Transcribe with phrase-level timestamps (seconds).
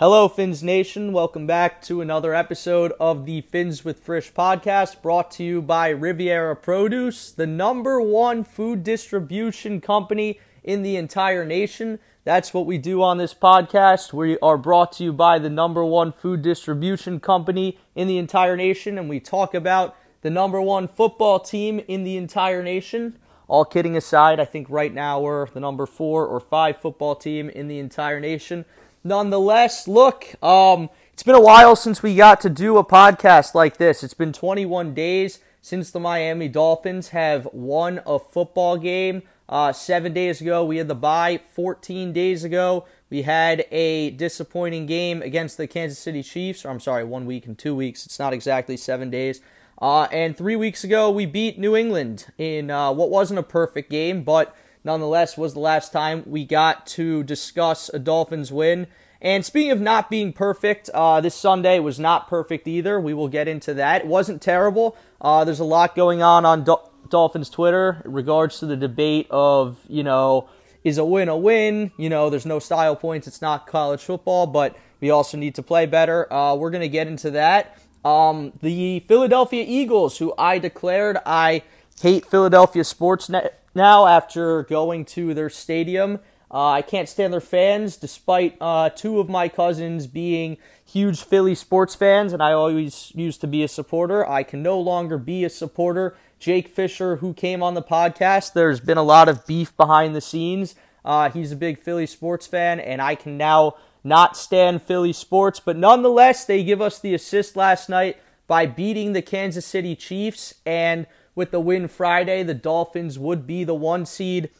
[0.00, 1.12] Hello, Fins Nation.
[1.12, 5.90] Welcome back to another episode of the Fins with Frisch podcast brought to you by
[5.90, 11.98] Riviera Produce, the number one food distribution company in the entire nation.
[12.24, 14.14] That's what we do on this podcast.
[14.14, 18.56] We are brought to you by the number one food distribution company in the entire
[18.56, 23.18] nation, and we talk about the number one football team in the entire nation.
[23.48, 27.50] All kidding aside, I think right now we're the number four or five football team
[27.50, 28.64] in the entire nation
[29.04, 33.76] nonetheless, look, um, it's been a while since we got to do a podcast like
[33.76, 34.02] this.
[34.02, 39.22] It's been 21 days since the Miami Dolphins have won a football game.
[39.48, 41.40] Uh, seven days ago, we had the bye.
[41.54, 46.64] 14 days ago, we had a disappointing game against the Kansas City Chiefs.
[46.64, 48.06] Or, I'm sorry, one week and two weeks.
[48.06, 49.40] It's not exactly seven days.
[49.80, 53.90] Uh, and three weeks ago, we beat New England in uh, what wasn't a perfect
[53.90, 58.86] game, but nonetheless was the last time we got to discuss a Dolphins win.
[59.22, 62.98] And speaking of not being perfect, uh, this Sunday was not perfect either.
[62.98, 64.02] We will get into that.
[64.02, 64.96] It wasn't terrible.
[65.20, 69.26] Uh, there's a lot going on on Dol- Dolphins Twitter in regards to the debate
[69.30, 70.48] of, you know,
[70.84, 71.92] is a win a win?
[71.98, 73.26] You know, there's no style points.
[73.26, 76.32] It's not college football, but we also need to play better.
[76.32, 77.78] Uh, we're going to get into that.
[78.04, 81.62] Um, the Philadelphia Eagles, who I declared I
[82.00, 86.20] hate Philadelphia sports net now after going to their stadium.
[86.52, 91.54] Uh, I can't stand their fans, despite uh, two of my cousins being huge Philly
[91.54, 94.28] sports fans, and I always used to be a supporter.
[94.28, 96.16] I can no longer be a supporter.
[96.40, 100.20] Jake Fisher, who came on the podcast, there's been a lot of beef behind the
[100.20, 100.74] scenes.
[101.04, 105.60] Uh, he's a big Philly sports fan, and I can now not stand Philly sports,
[105.60, 108.16] but nonetheless, they give us the assist last night
[108.48, 111.06] by beating the Kansas City Chiefs and
[111.40, 114.50] with the win Friday, the Dolphins would be the one seed.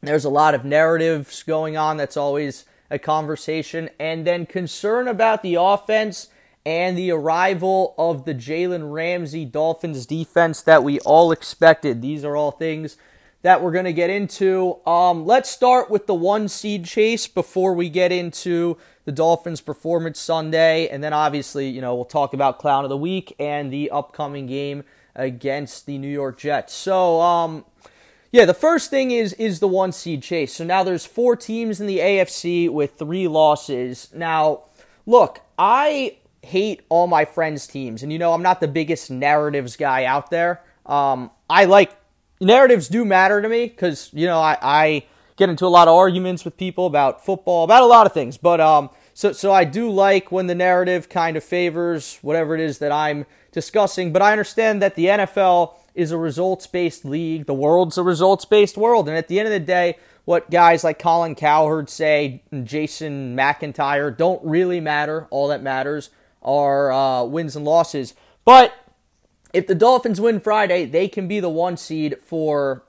[0.00, 1.98] There's a lot of narratives going on.
[1.98, 3.90] That's always a conversation.
[4.00, 6.28] And then concern about the offense
[6.64, 12.00] and the arrival of the Jalen Ramsey Dolphins defense that we all expected.
[12.00, 12.96] These are all things
[13.42, 14.78] that we're going to get into.
[14.86, 20.18] Um, let's start with the one seed chase before we get into the Dolphins' performance
[20.18, 20.88] Sunday.
[20.88, 24.46] And then obviously, you know, we'll talk about Clown of the Week and the upcoming
[24.46, 24.84] game
[25.16, 26.72] against the New York Jets.
[26.72, 27.64] So, um,
[28.34, 30.54] yeah, the first thing is is the one seed chase.
[30.54, 34.08] So now there's four teams in the AFC with three losses.
[34.12, 34.64] Now,
[35.06, 39.76] look, I hate all my friends' teams, and you know I'm not the biggest narratives
[39.76, 40.62] guy out there.
[40.84, 41.96] Um, I like
[42.40, 45.94] narratives do matter to me because you know I, I get into a lot of
[45.94, 48.36] arguments with people about football, about a lot of things.
[48.36, 52.60] But um, so so I do like when the narrative kind of favors whatever it
[52.60, 57.46] is that I'm discussing, but I understand that the NFL is a results based league.
[57.46, 59.08] The world's a results based world.
[59.08, 63.36] And at the end of the day, what guys like Colin Cowherd say and Jason
[63.36, 65.26] McIntyre don't really matter.
[65.30, 66.10] All that matters
[66.42, 68.14] are uh, wins and losses.
[68.44, 68.74] But
[69.52, 72.84] if the Dolphins win Friday, they can be the one seed for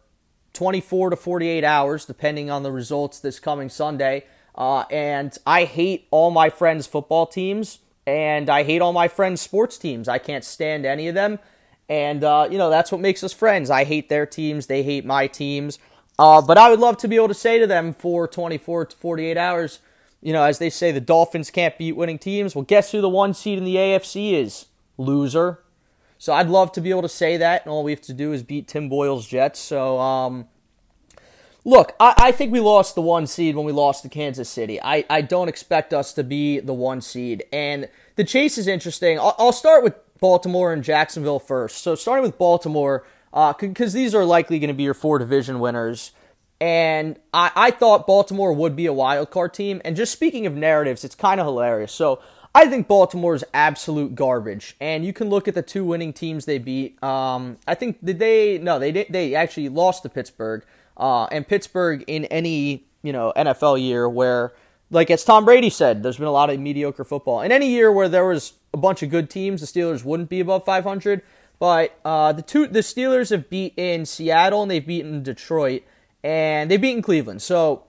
[0.53, 4.25] 24 to 48 hours, depending on the results this coming Sunday.
[4.55, 9.41] Uh, and I hate all my friends' football teams and I hate all my friends'
[9.41, 10.07] sports teams.
[10.07, 11.39] I can't stand any of them.
[11.87, 13.69] And, uh, you know, that's what makes us friends.
[13.69, 15.79] I hate their teams, they hate my teams.
[16.17, 18.95] Uh, but I would love to be able to say to them for 24 to
[18.95, 19.79] 48 hours,
[20.21, 22.55] you know, as they say, the Dolphins can't beat winning teams.
[22.55, 24.67] Well, guess who the one seed in the AFC is?
[24.97, 25.59] Loser.
[26.17, 28.31] So I'd love to be able to say that, and all we have to do
[28.31, 29.59] is beat Tim Boyle's Jets.
[29.59, 30.47] So, um,
[31.65, 34.81] look, I, I, think we lost the one seed when we lost to Kansas City.
[34.81, 37.43] I, I don't expect us to be the one seed.
[37.51, 39.19] And the chase is interesting.
[39.19, 41.79] I'll, I'll start with Baltimore and Jacksonville first.
[41.79, 45.59] So, starting with Baltimore, because uh, these are likely going to be your four division
[45.59, 46.11] winners.
[46.61, 49.81] And I, I thought Baltimore would be a wild card team.
[49.83, 51.91] And just speaking of narratives, it's kind of hilarious.
[51.91, 52.21] So,
[52.53, 56.45] I think Baltimore is absolute garbage, and you can look at the two winning teams
[56.45, 57.03] they beat.
[57.03, 58.57] Um, I think did they?
[58.59, 58.91] No, they.
[58.91, 60.63] They actually lost to Pittsburgh.
[60.97, 64.53] Uh, and Pittsburgh in any you know NFL year where,
[64.89, 67.41] like as Tom Brady said, there's been a lot of mediocre football.
[67.41, 70.39] In any year where there was a bunch of good teams, the Steelers wouldn't be
[70.39, 71.21] above 500.
[71.59, 75.83] But uh, the two the Steelers have beaten Seattle and they've beaten Detroit
[76.23, 77.41] and they've beaten Cleveland.
[77.41, 77.83] So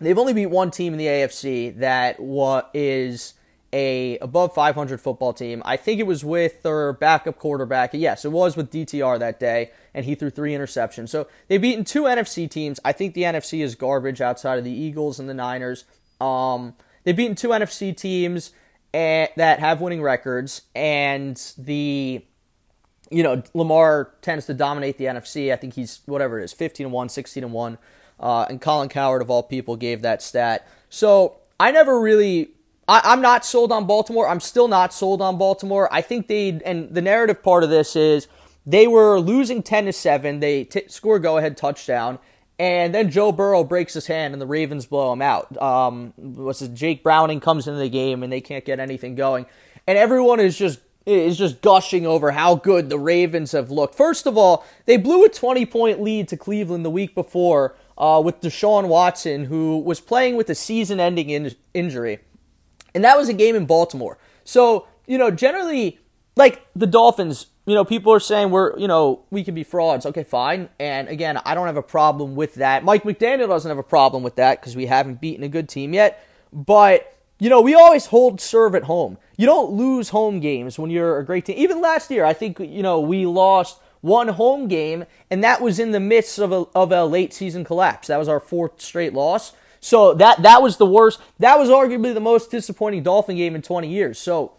[0.00, 3.34] they've only beat one team in the AFC that what is
[3.72, 5.62] a above 500 football team.
[5.64, 7.90] I think it was with their backup quarterback.
[7.92, 11.10] Yes, it was with DTR that day, and he threw three interceptions.
[11.10, 12.80] So they've beaten two NFC teams.
[12.84, 15.84] I think the NFC is garbage outside of the Eagles and the Niners.
[16.20, 16.74] Um,
[17.04, 18.52] they've beaten two NFC teams
[18.92, 22.24] and, that have winning records, and the
[23.10, 25.52] you know Lamar tends to dominate the NFC.
[25.52, 27.78] I think he's whatever it is, 15 and one, 16 and one,
[28.18, 30.66] uh, and Colin Cowherd of all people gave that stat.
[30.88, 32.50] So I never really
[32.88, 34.28] I, am not sold on Baltimore.
[34.28, 35.88] I'm still not sold on Baltimore.
[35.92, 38.26] I think they and the narrative part of this is
[38.66, 40.40] they were losing 10 to 7.
[40.40, 42.18] They t- score go ahead touchdown.
[42.58, 45.60] And then Joe Burrow breaks his hand and the Ravens blow him out.
[45.62, 49.46] Um, what's it, Jake Browning comes into the game and they can't get anything going.
[49.86, 53.94] And everyone is just is just gushing over how good the Ravens have looked.
[53.94, 58.20] First of all, they blew a 20 point lead to Cleveland the week before uh,
[58.22, 62.20] with Deshaun Watson, who was playing with a season ending in- injury.
[62.94, 64.18] And that was a game in Baltimore.
[64.44, 65.98] So, you know, generally,
[66.36, 70.06] like the Dolphins, you know, people are saying we're, you know, we can be frauds.
[70.06, 70.68] Okay, fine.
[70.78, 72.84] And again, I don't have a problem with that.
[72.84, 75.92] Mike McDaniel doesn't have a problem with that because we haven't beaten a good team
[75.92, 76.24] yet.
[76.52, 79.18] But, you know, we always hold serve at home.
[79.36, 81.56] You don't lose home games when you're a great team.
[81.58, 85.78] Even last year, I think, you know, we lost one home game, and that was
[85.78, 88.08] in the midst of a, of a late season collapse.
[88.08, 89.52] That was our fourth straight loss.
[89.80, 91.20] So that that was the worst.
[91.38, 94.18] That was arguably the most disappointing Dolphin game in 20 years.
[94.18, 94.52] So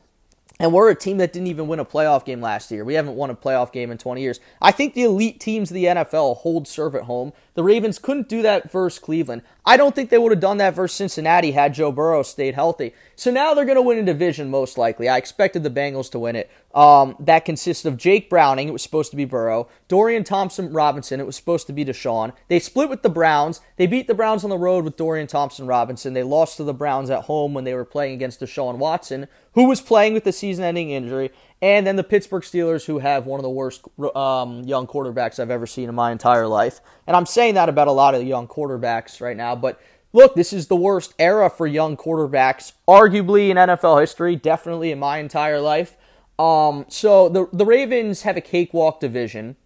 [0.61, 2.85] and we're a team that didn't even win a playoff game last year.
[2.85, 4.39] We haven't won a playoff game in 20 years.
[4.61, 7.33] I think the elite teams of the NFL hold serve at home.
[7.53, 9.41] The Ravens couldn't do that versus Cleveland.
[9.65, 12.93] I don't think they would have done that versus Cincinnati had Joe Burrow stayed healthy.
[13.15, 15.09] So now they're going to win a division most likely.
[15.09, 16.49] I expected the Bengals to win it.
[16.73, 21.19] Um, that consists of Jake Browning, it was supposed to be Burrow, Dorian Thompson Robinson,
[21.19, 22.31] it was supposed to be Deshaun.
[22.47, 23.59] They split with the Browns.
[23.75, 26.13] They beat the Browns on the road with Dorian Thompson Robinson.
[26.13, 29.67] They lost to the Browns at home when they were playing against Deshaun Watson, who
[29.67, 31.31] was playing with the season ending injury
[31.61, 33.83] and then the Pittsburgh Steelers, who have one of the worst
[34.15, 36.81] um, young quarterbacks I've ever seen in my entire life.
[37.05, 39.79] And I'm saying that about a lot of young quarterbacks right now, but
[40.13, 44.99] look, this is the worst era for young quarterbacks, arguably in NFL history, definitely in
[44.99, 45.97] my entire life.
[46.39, 49.57] Um, so the the Ravens have a cakewalk division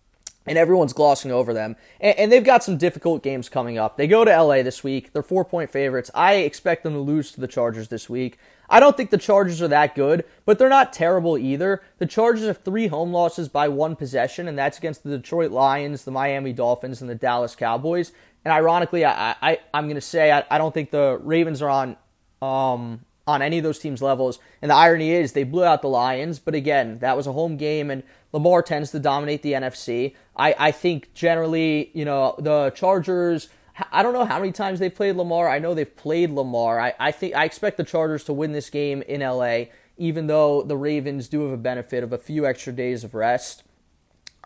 [0.46, 1.76] and everyone's glossing over them.
[2.00, 3.98] And, and, they've got some difficult games coming up.
[3.98, 5.14] They go to LA this week.
[5.14, 6.12] They're four point favorites.
[6.14, 8.38] I expect them to lose to the Chargers this week.
[8.70, 11.82] I don't think the Chargers are that good, but they're not terrible either.
[12.00, 16.04] The Chargers have three home losses by one possession, and that's against the Detroit Lions,
[16.04, 18.12] the Miami Dolphins, and the Dallas Cowboys.
[18.44, 21.70] And ironically, I, I, I'm going to say I, I don't think the Ravens are
[21.70, 21.98] on
[22.42, 24.40] um, on any of those teams' levels.
[24.62, 27.58] And the irony is they blew out the Lions, but again, that was a home
[27.58, 30.16] game, and Lamar tends to dominate the NFC.
[30.36, 33.50] I, I think generally, you know, the Chargers.
[33.92, 35.50] I don't know how many times they've played Lamar.
[35.50, 36.80] I know they've played Lamar.
[36.80, 39.66] I, I think I expect the Chargers to win this game in LA,
[39.98, 43.64] even though the Ravens do have a benefit of a few extra days of rest.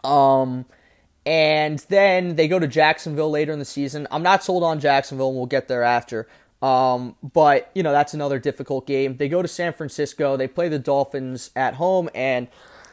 [0.04, 0.66] Um,
[1.26, 4.08] and then they go to Jacksonville later in the season.
[4.10, 6.28] I'm not sold on Jacksonville, and we'll get there after.
[6.62, 9.18] Um, but you know that's another difficult game.
[9.18, 10.36] They go to San Francisco.
[10.36, 12.48] They play the Dolphins at home, and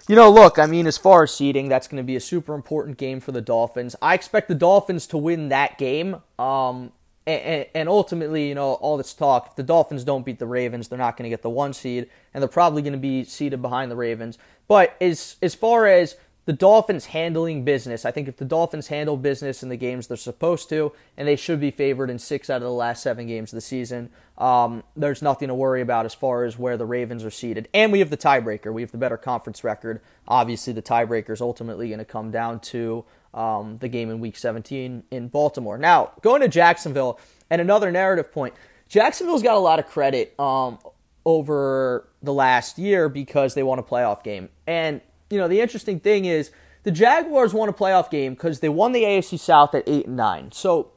[0.09, 2.55] you know, look, I mean, as far as seeding, that's going to be a super
[2.55, 3.97] important game for the Dolphins.
[4.01, 6.17] I expect the Dolphins to win that game.
[6.39, 6.93] Um,
[7.27, 10.87] and, and, ultimately, you know, all this talk, if the Dolphins don't beat the Ravens,
[10.87, 13.61] they're not going to get the one seed, and they're probably going to be seated
[13.61, 14.39] behind the Ravens.
[14.69, 18.05] But as as far as the Dolphins handling business.
[18.05, 21.37] I think if the Dolphins handle business in the games they're supposed to, and they
[21.37, 24.85] should be favored in six out of the last seven games of the season, um,
[24.95, 27.69] there's nothing to worry about as far as where the Ravens are seated.
[27.75, 28.73] And we have the tiebreaker.
[28.73, 30.01] We have the better conference record.
[30.29, 33.05] Obviously, the tiebreaker is ultimately going to come down to
[33.35, 35.77] um, the game in Week 17 in Baltimore.
[35.77, 37.21] Now, going to Jacksonville,
[37.51, 38.55] and another narrative point.
[38.89, 40.79] Jacksonville's got a lot of credit um,
[41.25, 44.49] over the last year because they won a playoff game.
[44.67, 46.51] And you know, the interesting thing is
[46.83, 50.17] the Jaguars won a playoff game because they won the AFC South at eight and
[50.17, 50.53] nine.
[50.53, 50.93] So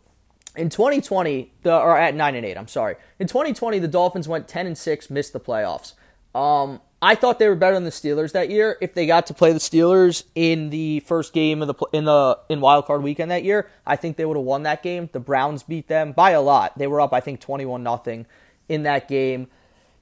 [0.55, 2.95] in 2020, the, or at nine and eight, I'm sorry.
[3.17, 5.93] In 2020, the Dolphins went 10 and six, missed the playoffs.
[6.35, 8.77] Um, I thought they were better than the Steelers that year.
[8.81, 12.37] If they got to play the Steelers in the first game of the in the
[12.49, 15.09] in Wild Card Weekend that year, I think they would have won that game.
[15.11, 16.77] The Browns beat them by a lot.
[16.77, 18.25] They were up, I think, 21 nothing
[18.67, 19.47] in that game.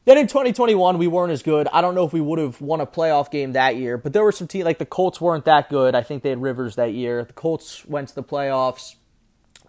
[0.07, 1.67] Then in 2021, we weren't as good.
[1.73, 4.23] I don't know if we would have won a playoff game that year, but there
[4.23, 5.95] were some teams like the Colts weren't that good.
[5.95, 7.25] I think they had Rivers that year.
[7.25, 8.95] The Colts went to the playoffs.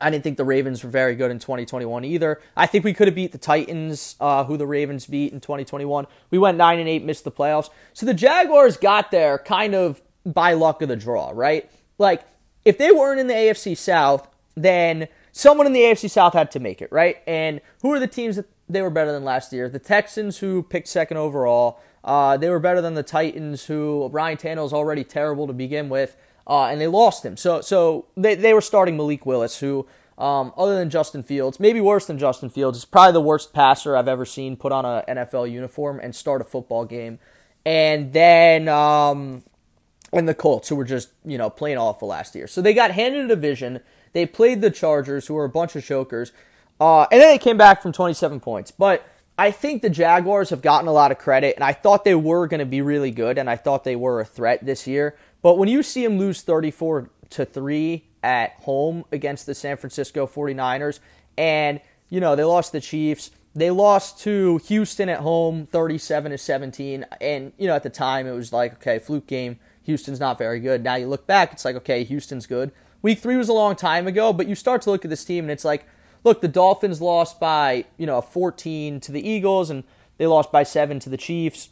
[0.01, 2.41] I didn't think the Ravens were very good in 2021 either.
[2.57, 6.07] I think we could have beat the Titans, uh, who the Ravens beat in 2021.
[6.31, 7.71] We went nine and eight, missed the playoffs.
[7.93, 11.69] So the Jaguars got there kind of by luck of the draw, right?
[11.99, 12.23] Like
[12.65, 16.61] if they weren't in the AFC South, then someone in the AFC South had to
[16.61, 17.17] make it, right?
[17.27, 19.69] And who are the teams that they were better than last year.
[19.69, 24.37] The Texans, who picked second overall, uh, they were better than the Titans, who Ryan
[24.37, 27.37] Tannehill's already terrible to begin with, uh, and they lost him.
[27.37, 31.81] So, so they they were starting Malik Willis, who, um, other than Justin Fields, maybe
[31.81, 35.17] worse than Justin Fields, is probably the worst passer I've ever seen put on an
[35.17, 37.19] NFL uniform and start a football game.
[37.67, 39.43] And then, um,
[40.13, 42.47] and the Colts, who were just you know playing awful last year.
[42.47, 43.81] So they got handed a division.
[44.13, 46.33] They played the Chargers, who were a bunch of chokers.
[46.81, 48.71] Uh, and then they came back from 27 points.
[48.71, 49.05] But
[49.37, 52.47] I think the Jaguars have gotten a lot of credit, and I thought they were
[52.49, 55.17] going to be really good, and I thought they were a threat this year.
[55.43, 60.27] But when you see them lose 34 to 3 at home against the San Francisco
[60.27, 60.99] 49ers,
[61.37, 66.39] and, you know, they lost the Chiefs, they lost to Houston at home 37 to
[66.39, 69.59] 17, and, you know, at the time it was like, okay, fluke game.
[69.85, 70.83] Houston's not very good.
[70.83, 72.73] Now you look back, it's like, okay, Houston's good.
[73.01, 75.45] Week three was a long time ago, but you start to look at this team
[75.45, 75.87] and it's like,
[76.25, 79.85] look, the Dolphins lost by, you know, 14 to the Eagles and
[80.17, 81.71] they lost by seven to the Chiefs.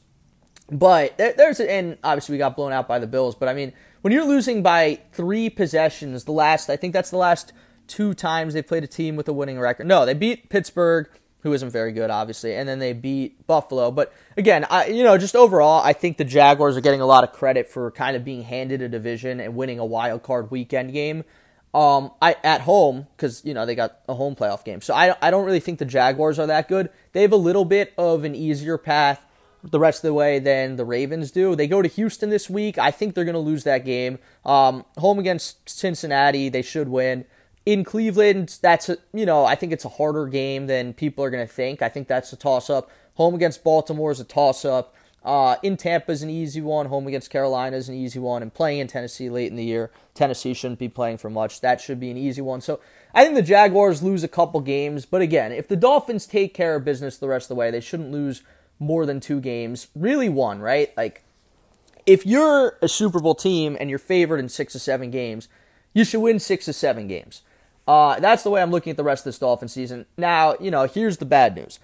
[0.71, 4.13] But there's, and obviously we got blown out by the Bills, but I mean, when
[4.13, 7.53] you're losing by three possessions, the last, I think that's the last
[7.87, 9.87] two times they've played a team with a winning record.
[9.87, 11.09] No, they beat Pittsburgh
[11.47, 13.93] who isn't very good, obviously, and then they beat Buffalo.
[13.93, 17.23] But again, I, you know, just overall, I think the Jaguars are getting a lot
[17.23, 20.93] of credit for kind of being handed a division and winning a wild card weekend
[20.93, 21.23] game.
[21.75, 25.15] Um, I at home because you know they got a home playoff game, so I
[25.21, 26.91] I don't really think the Jaguars are that good.
[27.13, 29.23] They have a little bit of an easier path
[29.63, 31.57] the rest of the way than the Ravens do.
[31.57, 32.79] They go to Houston this week.
[32.79, 34.21] I think they're going to lose that game.
[34.45, 37.25] Um, home against Cincinnati, they should win
[37.67, 41.31] in Cleveland, that's a, you know I think it's a harder game than people are
[41.31, 41.83] going to think.
[41.83, 42.91] I think that's a toss up.
[43.15, 44.95] Home against Baltimore is a toss up.
[45.27, 46.87] Uh, in Tampa is an easy one.
[46.87, 48.43] Home against Carolina is an easy one.
[48.43, 51.61] And playing in Tennessee late in the year, Tennessee shouldn't be playing for much.
[51.61, 52.61] That should be an easy one.
[52.61, 52.79] So
[53.13, 55.05] I think the Jaguars lose a couple games.
[55.05, 57.81] But again, if the Dolphins take care of business the rest of the way, they
[57.81, 58.45] shouldn't lose
[58.79, 59.89] more than two games.
[59.97, 60.97] Really one, right?
[60.97, 61.25] Like
[62.07, 65.49] if you're a Super Bowl team and you're favored in six or seven games,
[65.93, 67.43] you should win six or seven games.
[67.89, 70.07] Uh, that's the way I'm looking at the rest of this Dolphin season.
[70.17, 71.81] Now, you know, here's the bad news.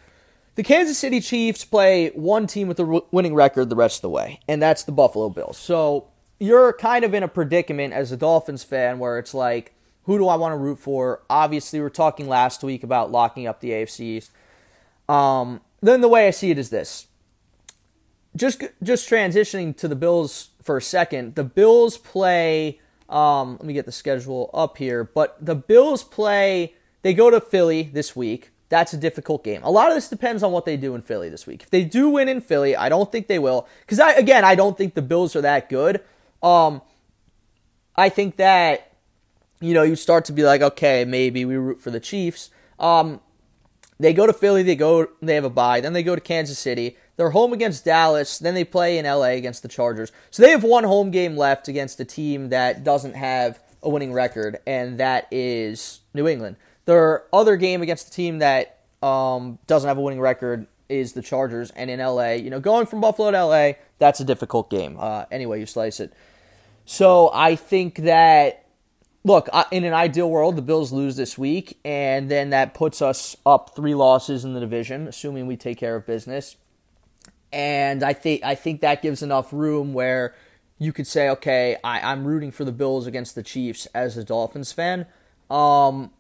[0.55, 4.11] The Kansas City Chiefs play one team with a winning record the rest of the
[4.11, 5.57] way, and that's the Buffalo Bills.
[5.57, 10.19] So you're kind of in a predicament as a Dolphins fan where it's like, who
[10.19, 11.23] do I want to root for?
[11.31, 14.31] Obviously, we are talking last week about locking up the AFCs.
[15.09, 17.07] Um, then the way I see it is this.
[18.35, 21.35] Just just transitioning to the Bills for a second.
[21.35, 22.81] The Bills play
[23.13, 25.05] um, let me get the schedule up here.
[25.05, 28.52] But the Bills play, they go to Philly this week.
[28.73, 29.61] That's a difficult game.
[29.65, 31.63] A lot of this depends on what they do in Philly this week.
[31.63, 33.69] If they do win in Philly, I don't think they will.
[33.81, 36.01] Because, I again, I don't think the Bills are that good.
[36.43, 36.81] Um,
[37.97, 38.95] I think that,
[39.61, 42.49] you know, you start to be like, okay, maybe we root for the Chiefs.
[42.79, 43.21] Um,
[44.01, 45.83] they go to Philly, they go, they have a bye.
[45.83, 46.97] Then they go to Kansas City.
[47.17, 48.39] They're home against Dallas.
[48.39, 50.13] Then they play in LA against the Chargers.
[50.31, 54.15] So they have one home game left against a team that doesn't have a winning
[54.15, 56.57] record, and that is New England.
[56.85, 61.23] Their other game against the team that um, doesn't have a winning record is the
[61.23, 64.97] Chargers, and in LA, you know, going from Buffalo to LA, that's a difficult game.
[64.99, 66.13] Uh, anyway, you slice it.
[66.85, 68.67] So I think that
[69.25, 73.37] look, in an ideal world, the Bills lose this week, and then that puts us
[73.47, 76.57] up three losses in the division, assuming we take care of business
[77.53, 80.35] and I think I think that gives enough room where
[80.79, 84.25] you could say, okay, I, am rooting for the Bills against the Chiefs as a
[84.25, 85.07] Dolphins fan.
[85.49, 86.11] Um,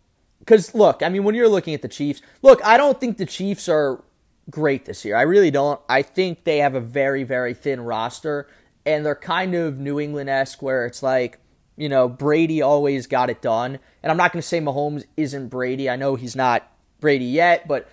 [0.45, 3.27] because look, I mean, when you're looking at the Chiefs, look, I don't think the
[3.27, 4.03] Chiefs are
[4.51, 5.17] great this year.
[5.17, 5.81] I really don't.
[5.89, 8.49] I think they have a very very thin roster,
[8.85, 11.39] and they're kind of New England esque, where it's like.
[11.75, 13.79] You know, Brady always got it done.
[14.03, 15.89] And I'm not going to say Mahomes isn't Brady.
[15.89, 16.71] I know he's not
[17.01, 17.89] Brady yet, but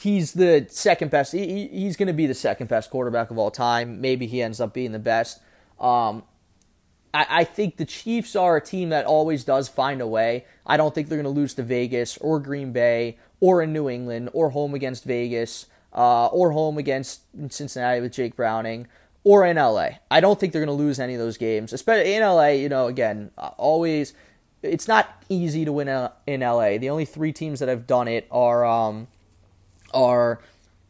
[0.00, 1.32] he's the second best.
[1.32, 4.00] He, he's going to be the second best quarterback of all time.
[4.00, 5.40] Maybe he ends up being the best.
[5.78, 6.24] Um,
[7.14, 10.46] I, I, think the Chiefs are a team that always does find a way.
[10.66, 13.88] I don't think they're going to lose to Vegas or Green Bay or in New
[13.88, 18.86] England or home against Vegas uh, or home against Cincinnati with Jake Browning
[19.24, 19.88] or in LA.
[20.10, 21.72] I don't think they're going to lose any of those games.
[21.72, 24.14] Especially in LA, you know, again, uh, always
[24.62, 25.88] it's not easy to win
[26.26, 26.78] in LA.
[26.78, 29.08] The only three teams that have done it are um,
[29.92, 30.40] are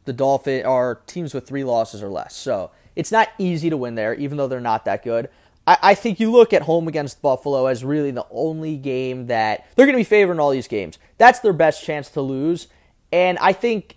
[0.05, 2.37] the Dolphin are teams with three losses or less.
[2.37, 5.31] So it's not easy to win there, even though they're not that good.
[5.67, 9.67] I, I think you look at home against Buffalo as really the only game that
[9.75, 10.99] they're going to be favoring all these games.
[11.19, 12.69] That's their best chance to lose,
[13.13, 13.97] and I think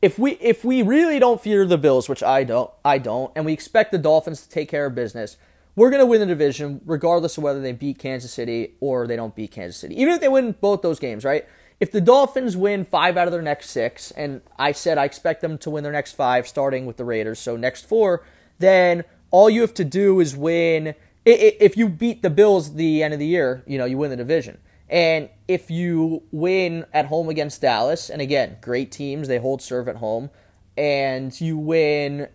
[0.00, 3.44] if we if we really don't fear the Bills, which I don't, I don't, and
[3.44, 5.36] we expect the Dolphins to take care of business,
[5.76, 9.16] we're going to win the division regardless of whether they beat Kansas City or they
[9.16, 10.00] don't beat Kansas City.
[10.00, 11.46] Even if they win both those games, right?
[11.80, 15.40] if the Dolphins win five out of their next six, and I said I expect
[15.40, 18.24] them to win their next five, starting with the Raiders, so next four,
[18.58, 20.94] then all you have to do is win.
[21.24, 24.10] If you beat the Bills at the end of the year, you know you win
[24.10, 24.58] the division.
[24.88, 29.86] And if you win at home against Dallas, and again, great teams, they hold serve
[29.86, 30.30] at home,
[30.76, 32.28] and you win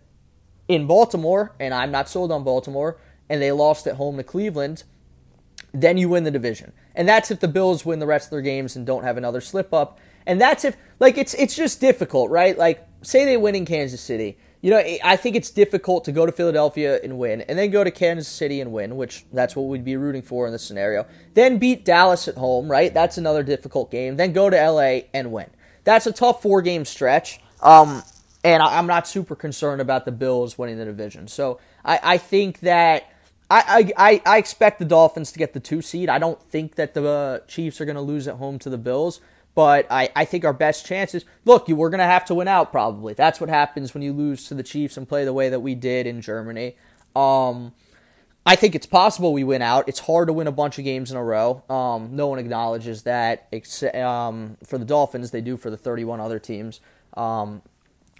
[0.68, 2.96] in Baltimore, and I'm not sold on Baltimore,
[3.28, 4.84] and they lost at home to Cleveland,
[5.72, 6.72] then you win the division.
[6.94, 9.40] And that's if the Bills win the rest of their games and don't have another
[9.40, 9.98] slip up.
[10.26, 12.56] And that's if like it's it's just difficult, right?
[12.56, 14.38] Like say they win in Kansas City.
[14.64, 17.84] You know, I think it's difficult to go to Philadelphia and win, and then go
[17.84, 21.04] to Kansas City and win, which that's what we'd be rooting for in this scenario.
[21.34, 22.94] Then beat Dallas at home, right?
[22.94, 24.16] That's another difficult game.
[24.16, 25.50] Then go to LA and win.
[25.84, 27.40] That's a tough four game stretch.
[27.60, 28.02] Um,
[28.42, 31.28] and I'm not super concerned about the Bills winning the division.
[31.28, 33.12] So I, I think that
[33.50, 36.08] I, I, I expect the Dolphins to get the two seed.
[36.08, 38.78] I don't think that the uh, Chiefs are going to lose at home to the
[38.78, 39.20] Bills,
[39.54, 42.48] but I, I think our best chances look, you, we're going to have to win
[42.48, 43.14] out probably.
[43.14, 45.74] That's what happens when you lose to the Chiefs and play the way that we
[45.74, 46.76] did in Germany.
[47.14, 47.72] Um,
[48.46, 49.88] I think it's possible we win out.
[49.88, 51.62] It's hard to win a bunch of games in a row.
[51.70, 53.48] Um, no one acknowledges that.
[53.94, 56.80] Um, for the Dolphins, they do for the 31 other teams.
[57.16, 57.62] Um,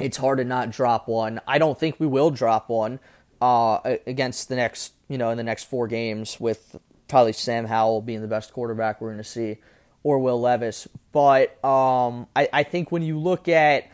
[0.00, 1.40] it's hard to not drop one.
[1.46, 3.00] I don't think we will drop one
[3.40, 6.76] uh, against the next, you know, in the next four games with
[7.06, 9.58] probably Sam Howell being the best quarterback we're going to see,
[10.04, 10.86] or Will Levis.
[11.10, 13.88] But um, I, I think when you look at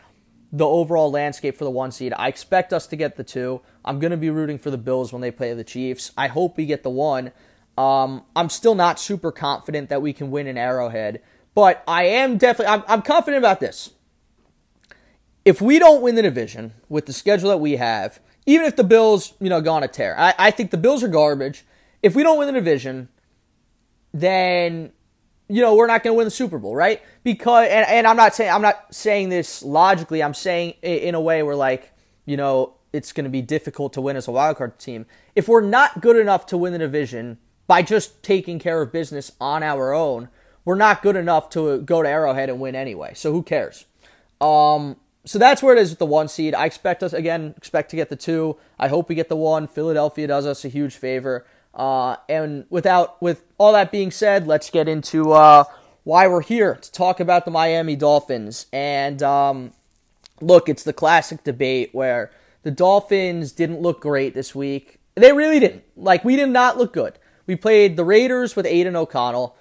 [0.51, 3.61] the overall landscape for the one seed, I expect us to get the two.
[3.83, 6.11] I'm going to be rooting for the Bills when they play the Chiefs.
[6.15, 7.31] I hope we get the one.
[7.77, 11.21] Um, I'm still not super confident that we can win an Arrowhead,
[11.55, 13.91] but I am definitely I'm, I'm confident about this.
[15.45, 18.83] If we don't win the division with the schedule that we have, even if the
[18.83, 21.65] Bills, you know, go on a tear, I, I think the Bills are garbage.
[22.03, 23.07] If we don't win the division,
[24.13, 24.91] then
[25.51, 27.01] you know we're not going to win the Super Bowl, right?
[27.23, 30.23] Because and, and I'm not saying I'm not saying this logically.
[30.23, 31.91] I'm saying in a way where like
[32.25, 35.05] you know it's going to be difficult to win as a wildcard team.
[35.35, 39.31] If we're not good enough to win the division by just taking care of business
[39.39, 40.29] on our own,
[40.65, 43.13] we're not good enough to go to Arrowhead and win anyway.
[43.13, 43.85] So who cares?
[44.39, 46.55] Um, so that's where it is with the one seed.
[46.55, 48.57] I expect us again, expect to get the two.
[48.79, 49.67] I hope we get the one.
[49.67, 51.45] Philadelphia does us a huge favor.
[51.73, 55.63] Uh, and without with all that being said, let's get into uh,
[56.03, 58.65] why we're here to talk about the Miami Dolphins.
[58.73, 59.71] And um,
[60.41, 62.31] look, it's the classic debate where
[62.63, 64.99] the Dolphins didn't look great this week.
[65.15, 65.83] They really didn't.
[65.95, 67.17] Like we did not look good.
[67.47, 69.55] We played the Raiders with Aidan O'Connell,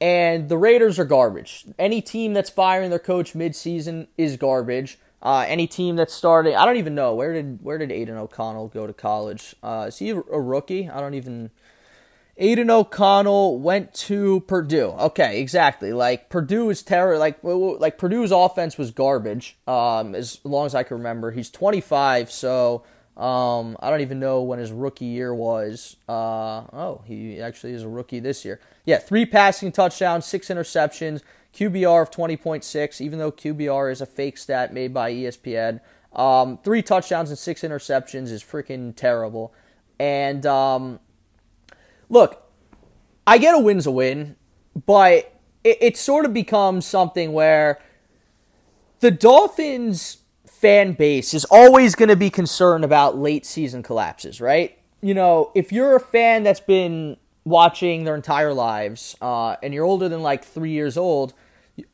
[0.00, 1.64] and the Raiders are garbage.
[1.78, 4.98] Any team that's firing their coach midseason is garbage.
[5.22, 8.68] Uh, any team that's starting, I don't even know where did where did Aidan O'Connell
[8.68, 9.56] go to college?
[9.62, 10.88] Uh, is he a rookie?
[10.88, 11.50] I don't even.
[12.38, 14.88] Aidan O'Connell went to Purdue.
[14.90, 15.94] Okay, exactly.
[15.94, 17.16] Like Purdue is terror.
[17.16, 19.56] Like like Purdue's offense was garbage.
[19.66, 22.84] Um, as long as I can remember, he's 25, so
[23.16, 25.96] um, I don't even know when his rookie year was.
[26.06, 28.60] Uh, oh, he actually is a rookie this year.
[28.84, 31.22] Yeah, three passing touchdowns, six interceptions.
[31.56, 35.80] QBR of 20.6, even though QBR is a fake stat made by ESPN.
[36.12, 39.54] Um, three touchdowns and six interceptions is freaking terrible.
[39.98, 41.00] And um,
[42.10, 42.42] look,
[43.26, 44.36] I get a win's a win,
[44.84, 45.32] but
[45.64, 47.80] it, it sort of becomes something where
[49.00, 54.78] the Dolphins fan base is always going to be concerned about late season collapses, right?
[55.00, 59.84] You know, if you're a fan that's been watching their entire lives uh, and you're
[59.84, 61.32] older than like three years old,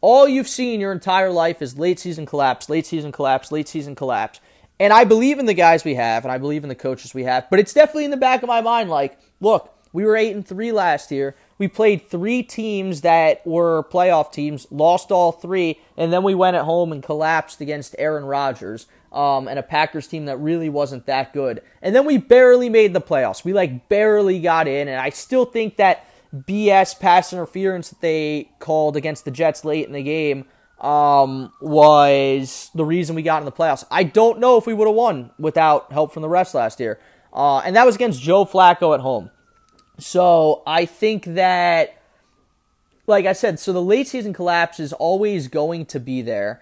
[0.00, 3.94] all you've seen your entire life is late season collapse, late season collapse, late season
[3.94, 4.40] collapse.
[4.78, 7.24] And I believe in the guys we have, and I believe in the coaches we
[7.24, 10.34] have, but it's definitely in the back of my mind like, look, we were 8
[10.34, 11.36] and 3 last year.
[11.58, 16.56] We played three teams that were playoff teams, lost all three, and then we went
[16.56, 21.06] at home and collapsed against Aaron Rodgers um, and a Packers team that really wasn't
[21.06, 21.62] that good.
[21.82, 23.44] And then we barely made the playoffs.
[23.44, 28.50] We like barely got in, and I still think that BS pass interference that they
[28.58, 30.46] called against the Jets late in the game
[30.80, 33.84] um, was the reason we got in the playoffs.
[33.90, 36.98] I don't know if we would have won without help from the refs last year.
[37.32, 39.30] Uh, and that was against Joe Flacco at home.
[39.98, 42.02] So I think that,
[43.06, 46.60] like I said, so the late season collapse is always going to be there.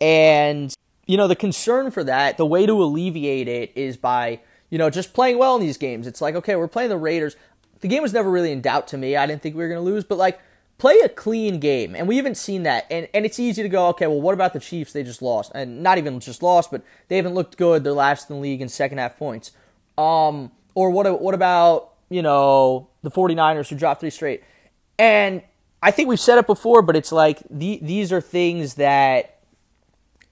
[0.00, 0.74] And,
[1.06, 4.90] you know, the concern for that, the way to alleviate it is by, you know,
[4.90, 6.06] just playing well in these games.
[6.06, 7.36] It's like, okay, we're playing the Raiders
[7.80, 9.16] the game was never really in doubt to me.
[9.16, 10.40] I didn't think we were going to lose, but like
[10.78, 12.86] play a clean game, and we haven't seen that.
[12.90, 14.92] And and it's easy to go, okay, well, what about the Chiefs?
[14.92, 17.84] They just lost, and not even just lost, but they haven't looked good.
[17.84, 19.52] They're last in the league in second half points.
[19.96, 24.42] Um, or what what about you know the 49ers who dropped three straight?
[24.98, 25.42] And
[25.82, 29.38] I think we've said it before, but it's like the, these are things that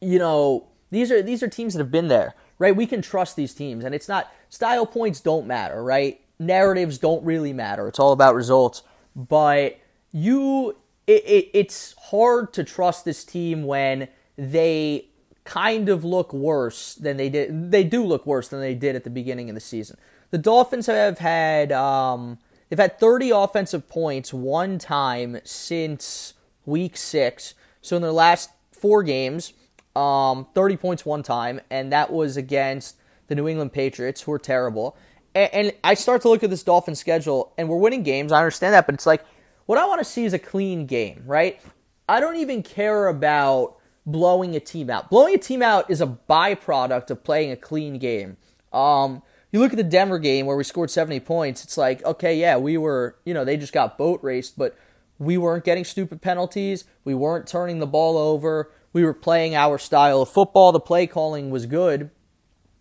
[0.01, 2.75] you know these are these are teams that have been there, right?
[2.75, 6.21] We can trust these teams, and it's not style points don't matter, right?
[6.39, 7.89] Narratives don't really matter.
[7.89, 8.83] It's all about results.
[9.15, 9.79] But
[10.13, 15.07] you, it, it, it's hard to trust this team when they
[15.45, 17.71] kind of look worse than they did.
[17.71, 19.97] They do look worse than they did at the beginning of the season.
[20.31, 26.35] The Dolphins have had um, they've had 30 offensive points one time since
[26.67, 27.55] week six.
[27.81, 29.55] So in their last four games,
[29.97, 32.97] um, 30 points one time, and that was against
[33.29, 34.97] the New England Patriots, who are terrible.
[35.35, 38.33] And, and I start to look at this Dolphin schedule, and we're winning games.
[38.33, 39.25] I understand that, but it's like
[39.67, 41.61] what I want to see is a clean game, right?
[42.09, 45.11] I don't even care about blowing a team out.
[45.11, 48.39] Blowing a team out is a byproduct of playing a clean game.
[48.73, 52.37] Um, you look at the Denver game where we scored 70 points, it's like, okay,
[52.37, 54.77] yeah, we were, you know, they just got boat raced, but
[55.19, 56.85] we weren't getting stupid penalties.
[57.05, 58.71] We weren't turning the ball over.
[58.93, 60.73] We were playing our style of football.
[60.73, 62.11] The play calling was good.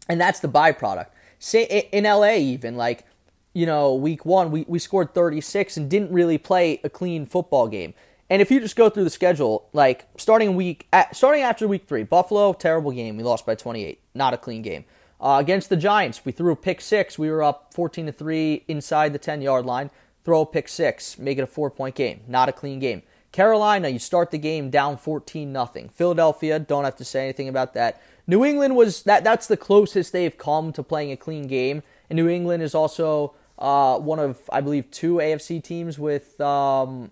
[0.08, 1.08] And that's the byproduct.
[1.40, 3.06] Say in LA, even, like,
[3.54, 7.68] you know, week one, we, we scored 36 and didn't really play a clean football
[7.68, 7.94] game.
[8.30, 12.04] And if you just go through the schedule, like starting week, starting after week three,
[12.04, 13.18] Buffalo, terrible game.
[13.18, 14.02] We lost by 28.
[14.14, 14.86] Not a clean game.
[15.20, 17.18] Uh, against the Giants, we threw a pick six.
[17.18, 19.90] We were up 14 to 3 inside the 10 yard line.
[20.24, 22.20] Throw a pick six, make it a four point game.
[22.28, 23.02] Not a clean game.
[23.32, 25.90] Carolina, you start the game down 14 nothing.
[25.90, 28.02] Philadelphia, don't have to say anything about that.
[28.28, 31.82] New England was that that's the closest they've come to playing a clean game.
[32.10, 37.12] And New England is also uh, one of I believe two AFC teams with um,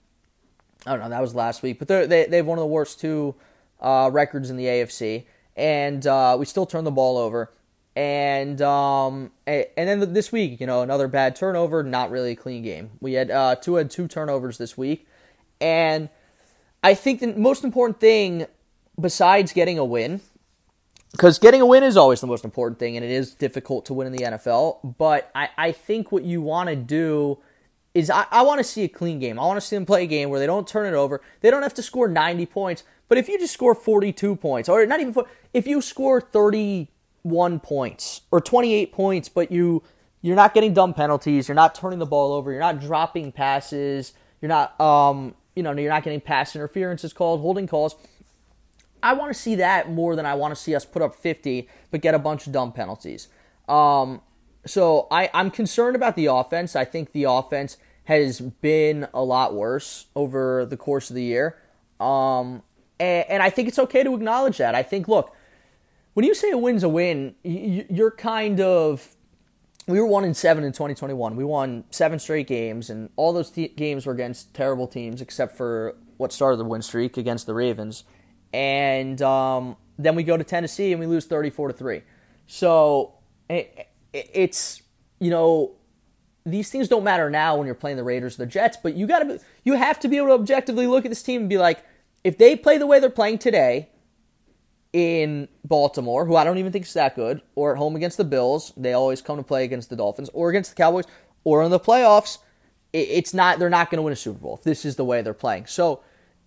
[0.86, 3.00] I don't know that was last week, but they they have one of the worst
[3.00, 3.36] two
[3.82, 5.26] uh, records in the AFC,
[5.56, 7.52] and uh, we still turn the ball over
[7.96, 12.62] and um, and then this week, you know, another bad turnover, not really a clean
[12.62, 12.92] game.
[13.00, 15.08] We had uh, two had two turnovers this week,
[15.62, 16.10] and
[16.84, 18.48] I think the most important thing,
[19.00, 20.20] besides getting a win,
[21.16, 23.94] because getting a win is always the most important thing, and it is difficult to
[23.94, 24.96] win in the NFL.
[24.98, 27.38] But I, I think what you want to do
[27.94, 29.40] is I, I want to see a clean game.
[29.40, 31.22] I want to see them play a game where they don't turn it over.
[31.40, 32.84] They don't have to score 90 points.
[33.08, 35.16] But if you just score 42 points, or not even,
[35.54, 36.90] if you score 30
[37.24, 39.82] one points or 28 points, but you
[40.22, 44.14] you're not getting dumb penalties, you're not turning the ball over, you're not dropping passes,
[44.42, 47.96] you're not um you know you're not getting pass interference is called holding calls.
[49.06, 51.70] I want to see that more than I want to see us put up 50
[51.92, 53.28] but get a bunch of dumb penalties.
[53.70, 54.22] Um,
[54.66, 56.76] so I, I'm concerned about the offense.
[56.76, 61.58] I think the offense has been a lot worse over the course of the year.
[62.00, 62.64] Um,
[63.00, 64.74] and, and I think it's okay to acknowledge that.
[64.74, 65.36] I think, look,
[66.16, 69.16] when you say a win's a win, you're kind of.
[69.88, 71.36] We were one in seven in 2021.
[71.36, 75.96] We won seven straight games, and all those games were against terrible teams, except for
[76.18, 78.04] what started the win streak against the Ravens.
[78.56, 82.04] And um, then we go to Tennessee and we lose 34 to three.
[82.48, 83.16] So
[83.50, 84.82] it, it's
[85.20, 85.74] you know
[86.46, 89.08] these things don't matter now when you're playing the Raiders or the Jets, but you
[89.08, 91.58] got to you have to be able to objectively look at this team and be
[91.58, 91.84] like,
[92.24, 93.90] if they play the way they're playing today,
[94.94, 98.24] in Baltimore, who I don't even think is that good, or at home against the
[98.24, 98.72] Bills.
[98.78, 101.04] They always come to play against the Dolphins, or against the Cowboys,
[101.44, 102.38] or in the playoffs.
[102.94, 105.22] It's not they're not going to win a Super Bowl if this is the way
[105.22, 105.66] they're playing.
[105.66, 106.02] So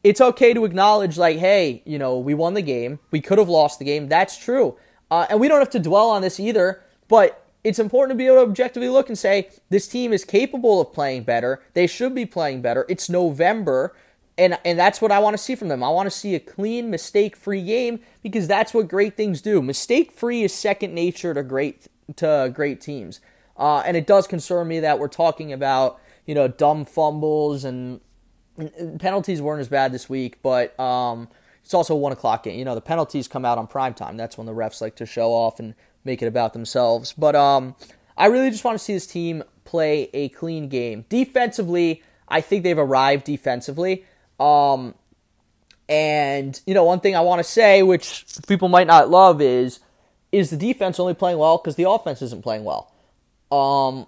[0.09, 2.99] it's okay to acknowledge, like, hey, you know, we won the game.
[3.11, 4.09] We could have lost the game.
[4.09, 4.77] That's true,
[5.11, 6.83] uh, and we don't have to dwell on this either.
[7.09, 10.81] But it's important to be able to objectively look and say this team is capable
[10.81, 11.63] of playing better.
[11.75, 12.87] They should be playing better.
[12.89, 13.95] It's November
[14.39, 15.83] and and that's what I want to see from them.
[15.83, 19.61] I want to see a clean, mistake-free game because that's what great things do.
[19.61, 23.21] Mistake-free is second nature to great to great teams.
[23.57, 28.01] Uh, and it does concern me that we're talking about you know dumb fumbles and
[28.99, 31.29] penalties weren't as bad this week, but um,
[31.65, 32.59] it's also a one o'clock game.
[32.59, 34.17] You know the penalties come out on prime time.
[34.17, 37.13] That's when the refs like to show off and make it about themselves.
[37.17, 37.77] But um,
[38.17, 42.03] I really just want to see this team play a clean game defensively.
[42.27, 44.05] I think they've arrived defensively.
[44.41, 44.95] Um,
[45.89, 49.81] and you know, one thing I want to say, which people might not love, is
[50.31, 52.93] is the defense only playing well because the offense isn't playing well.
[53.51, 54.07] Um,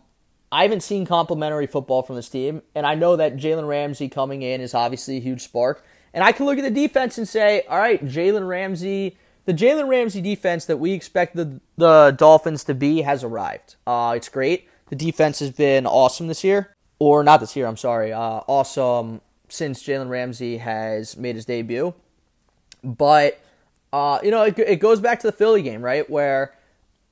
[0.52, 4.42] I haven't seen complementary football from this team, and I know that Jalen Ramsey coming
[4.42, 5.84] in is obviously a huge spark.
[6.12, 9.88] And I can look at the defense and say, all right, Jalen Ramsey, the Jalen
[9.88, 13.76] Ramsey defense that we expect the, the Dolphins to be has arrived.
[13.86, 14.68] Uh, it's great.
[14.88, 17.66] The defense has been awesome this year, or not this year.
[17.66, 21.94] I'm sorry, uh, awesome since Jalen Ramsey has made his debut.
[22.82, 23.40] But,
[23.92, 26.10] uh, you know, it, it goes back to the Philly game, right?
[26.10, 26.54] Where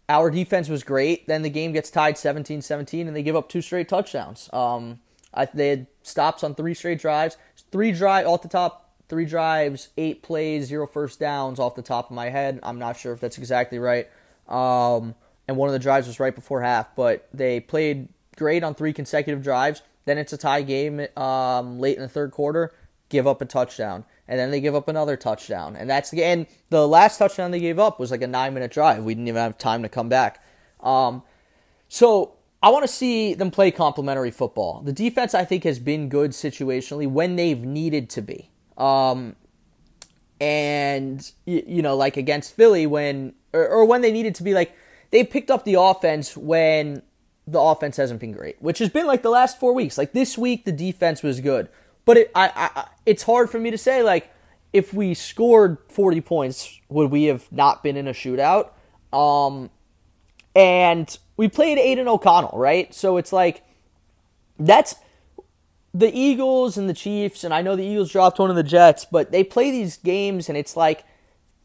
[0.08, 1.26] our defense was great.
[1.26, 4.48] Then the game gets tied 17 17, and they give up two straight touchdowns.
[4.52, 5.00] Um,
[5.34, 7.36] I, they had stops on three straight drives.
[7.70, 12.10] Three drive off the top, three drives, eight plays, zero first downs off the top
[12.10, 12.60] of my head.
[12.62, 14.08] I'm not sure if that's exactly right.
[14.48, 15.14] Um,
[15.46, 18.92] and one of the drives was right before half, but they played great on three
[18.92, 19.82] consecutive drives.
[20.06, 22.72] Then it's a tie game um, late in the third quarter.
[23.10, 26.46] Give up a touchdown, and then they give up another touchdown, and that's the and
[26.70, 29.02] the last touchdown they gave up was like a nine minute drive.
[29.02, 30.42] We didn't even have time to come back.
[30.80, 31.22] Um,
[31.88, 34.82] so I want to see them play complementary football.
[34.82, 38.50] The defense I think has been good situationally when they've needed to be.
[38.76, 39.36] Um,
[40.40, 44.76] and you know, like against Philly when or, or when they needed to be like
[45.10, 47.02] they picked up the offense when
[47.46, 49.96] the offense hasn't been great, which has been like the last four weeks.
[49.96, 51.68] Like this week, the defense was good,
[52.08, 54.32] but it, I, I, it's hard for me to say like
[54.72, 58.70] if we scored 40 points, would we have not been in a shootout?
[59.12, 59.68] Um,
[60.56, 62.94] and we played Aidan O'Connell, right?
[62.94, 63.62] So it's like
[64.58, 64.94] that's
[65.92, 69.04] the Eagles and the Chiefs, and I know the Eagles dropped one of the Jets,
[69.04, 71.04] but they play these games, and it's like,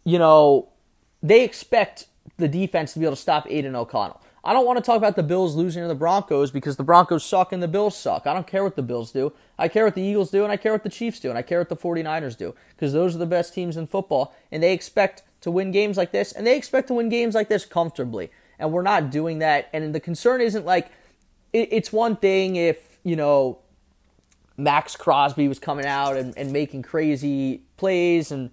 [0.04, 0.74] you know,
[1.22, 4.20] they expect the defense to be able to stop Aidan O'Connell.
[4.46, 7.24] I don't want to talk about the Bills losing to the Broncos because the Broncos
[7.24, 8.28] suck and the Bills suck.
[8.28, 9.32] I don't care what the Bills do.
[9.58, 11.42] I care what the Eagles do and I care what the Chiefs do and I
[11.42, 14.74] care what the 49ers do because those are the best teams in football and they
[14.74, 18.32] expect to win games like this and they expect to win games like this comfortably.
[18.60, 19.70] And we're not doing that.
[19.72, 20.92] And the concern isn't like
[21.54, 23.60] it's one thing if, you know,
[24.58, 28.52] Maxx Crosby was coming out and, and making crazy plays and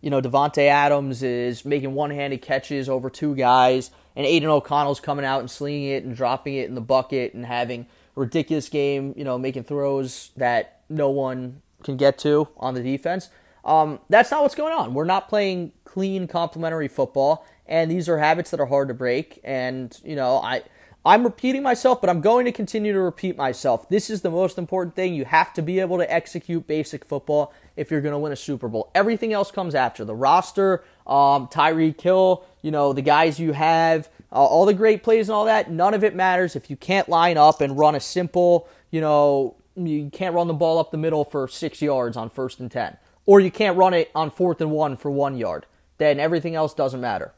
[0.00, 5.24] you know, Davante Adams is making one-handed catches over two guys, and Aidan O'Connell's coming
[5.24, 9.24] out and slinging it and dropping it in the bucket and having ridiculous game, you
[9.24, 13.30] know, making throws that no one can get to on the defense.
[13.64, 14.94] Um, that's not what's going on.
[14.94, 19.40] We're not playing clean, complementary football, and these are habits that are hard to break.
[19.44, 20.62] And you know, I
[21.04, 23.88] I'm repeating myself, but I'm going to continue to repeat myself.
[23.88, 25.14] This is the most important thing.
[25.14, 28.36] You have to be able to execute basic football if you're going to win a
[28.36, 28.90] Super Bowl.
[28.94, 34.08] Everything else comes after the roster, um, Tyreek Hill, you know, the guys you have,
[34.32, 35.70] uh, all the great plays and all that.
[35.70, 39.56] None of it matters if you can't line up and run a simple, you know,
[39.76, 42.96] you can't run the ball up the middle for six yards on first and 10,
[43.26, 45.66] or you can't run it on fourth and one for one yard.
[45.98, 47.32] Then everything else doesn't matter.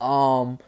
[0.00, 0.58] Um,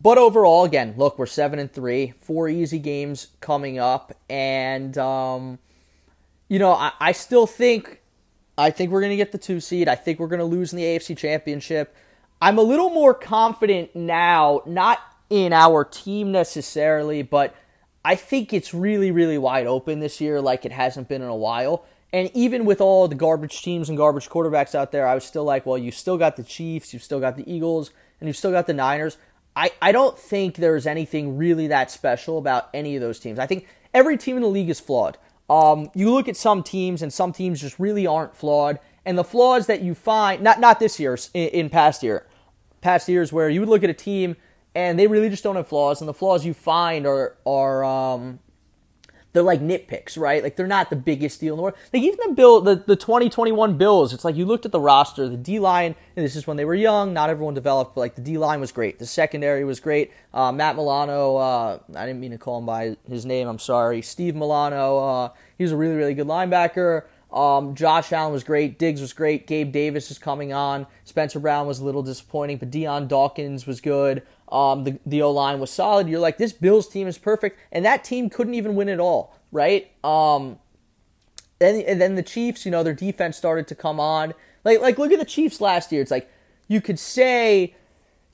[0.00, 5.58] but overall, again, look, we're seven and three, four easy games coming up, and um,
[6.48, 8.00] you know, I, I still think,
[8.58, 9.88] I think we're gonna get the two seed.
[9.88, 11.94] I think we're gonna lose in the AFC Championship.
[12.40, 17.54] I'm a little more confident now, not in our team necessarily, but
[18.04, 21.36] I think it's really, really wide open this year, like it hasn't been in a
[21.36, 21.84] while.
[22.12, 25.44] And even with all the garbage teams and garbage quarterbacks out there, I was still
[25.44, 27.90] like, well, you still got the Chiefs, you've still got the Eagles,
[28.20, 29.18] and you've still got the Niners.
[29.56, 33.38] I, I don't think there's anything really that special about any of those teams.
[33.38, 35.18] I think every team in the league is flawed.
[35.48, 38.78] Um, you look at some teams, and some teams just really aren't flawed.
[39.04, 42.26] And the flaws that you find, not not this year, in, in past year,
[42.80, 44.36] past years, where you would look at a team
[44.74, 48.40] and they really just don't have flaws, and the flaws you find are are um,
[49.36, 50.42] they're like nitpicks, right?
[50.42, 51.76] Like they're not the biggest deal in the world.
[51.92, 55.28] Like even the bill, the, the 2021 Bills, it's like you looked at the roster,
[55.28, 58.14] the D line, and this is when they were young, not everyone developed, but like
[58.14, 58.98] the D line was great.
[58.98, 60.10] The secondary was great.
[60.32, 64.00] Uh, Matt Milano, uh, I didn't mean to call him by his name, I'm sorry.
[64.00, 67.02] Steve Milano, uh, he was a really, really good linebacker.
[67.30, 68.78] Um, Josh Allen was great.
[68.78, 69.46] Diggs was great.
[69.46, 70.86] Gabe Davis is coming on.
[71.04, 74.22] Spencer Brown was a little disappointing, but Dion Dawkins was good.
[74.50, 76.08] Um, the the O line was solid.
[76.08, 79.36] You're like, this Bills team is perfect, and that team couldn't even win it all,
[79.50, 79.90] right?
[80.04, 80.58] Um,
[81.60, 84.34] and, and then the Chiefs, you know, their defense started to come on.
[84.64, 86.02] Like like look at the Chiefs last year.
[86.02, 86.30] It's like
[86.68, 87.74] you could say,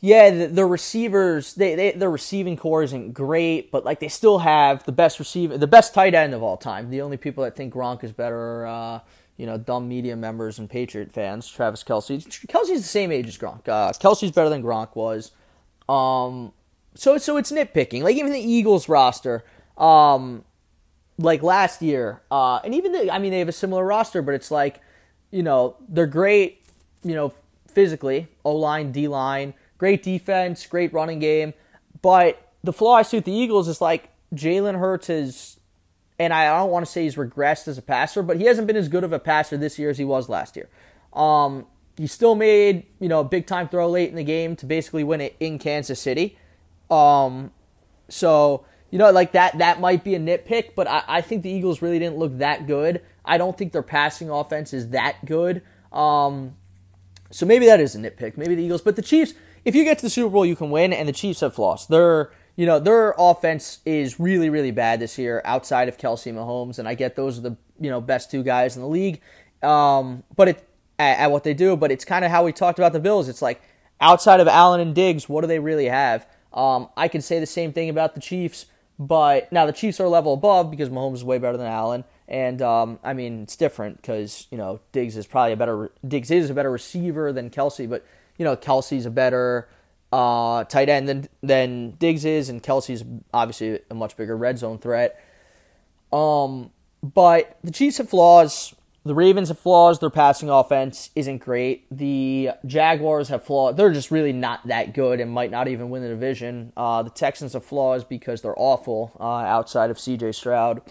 [0.01, 4.39] yeah, the, the receivers, they, they their receiving corps isn't great, but like they still
[4.41, 6.91] have the best receiver, the best tight end of all time.
[6.91, 8.37] The only people that think Gronk is better.
[8.37, 9.01] Are, uh,
[9.37, 11.49] you know, dumb media members and Patriot fans.
[11.49, 12.23] Travis Kelce.
[12.47, 13.67] Kelce's the same age as Gronk.
[13.67, 15.33] Uh, Kelce's better than Gronk was.
[15.89, 16.53] Um,
[16.95, 18.03] so so it's nitpicking.
[18.03, 19.45] Like even the Eagles roster,
[19.79, 20.45] um,
[21.19, 24.35] like last year, uh, and even the, I mean they have a similar roster, but
[24.35, 24.81] it's like,
[25.31, 26.65] you know, they're great,
[27.03, 27.33] you know,
[27.69, 31.55] physically, O line, D line, great defense, great running game,
[32.03, 35.59] but the flaw I see with the Eagles is like Jalen Hurts is,
[36.19, 38.77] and I don't want to say he's regressed as a passer, but he hasn't been
[38.77, 40.69] as good of a passer this year as he was last year.
[41.13, 41.67] Um,
[42.03, 45.05] he still made you know a big time throw late in the game to basically
[45.05, 46.37] win it in Kansas City.
[46.91, 47.53] Um,
[48.09, 51.51] so you know like that that might be a nitpick, but I, I think the
[51.51, 53.03] Eagles really didn't look that good.
[53.25, 55.63] I don't think their passing offense is that good.
[55.93, 56.57] Um,
[57.31, 58.37] so maybe that is a nitpick.
[58.37, 59.35] Maybe the Eagles, but the Chiefs.
[59.65, 61.89] If you get to the Super Bowl, you can win, and the Chiefs have lost.
[61.89, 66.81] Their you know their offense is really really bad this year outside of Kelce Mahomes,
[66.81, 69.21] and I get those are the you know best two guys in the league.
[69.63, 71.77] Um, but it at, at what they do.
[71.77, 73.29] But it's kind of how we talked about the Bills.
[73.29, 73.63] It's like
[74.01, 76.27] outside of Allen and Diggs, what do they really have?
[76.53, 78.67] Um, I could say the same thing about the Chiefs,
[78.99, 82.05] but now the Chiefs are a level above because Mahomes is way better than Allen.
[82.29, 86.31] And um, I mean, it's different because you know Diggs is probably a better Diggs
[86.31, 88.05] is a better receiver than Kelce, but
[88.39, 89.69] you know Kelce's a better
[90.13, 94.79] uh, tight end than than Diggs is, and Kelce's obviously a much bigger red zone
[94.79, 95.23] threat.
[96.13, 96.71] Um,
[97.03, 98.75] but the Chiefs have flaws
[99.05, 99.99] the Ravens have flaws.
[99.99, 101.87] Their passing offense isn't great.
[101.91, 103.75] The Jaguars have flaws.
[103.75, 106.73] They're just really not that good and might not even win the division.
[106.77, 110.83] Uh, the Texans have flaws because they're awful uh, outside of CJ Stroud.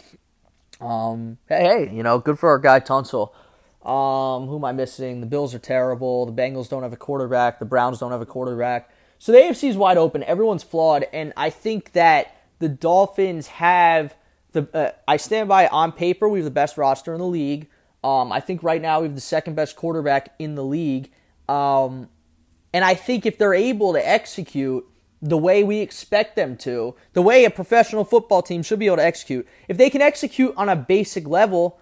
[0.81, 3.31] Um, hey, hey, you know, good for our guy Tunsil.
[3.85, 5.21] Um, who am I missing?
[5.21, 6.25] The Bills are terrible.
[6.25, 7.59] The Bengals don't have a quarterback.
[7.59, 8.89] The Browns don't have a quarterback.
[9.19, 10.23] So the AFC is wide open.
[10.23, 14.15] Everyone's flawed, and I think that the Dolphins have
[14.51, 14.67] the.
[14.73, 16.27] Uh, I stand by on paper.
[16.27, 17.67] We have the best roster in the league.
[18.03, 21.11] Um, I think right now we have the second best quarterback in the league.
[21.47, 22.09] Um,
[22.73, 24.87] and I think if they're able to execute
[25.21, 28.97] the way we expect them to, the way a professional football team should be able
[28.97, 31.79] to execute, if they can execute on a basic level,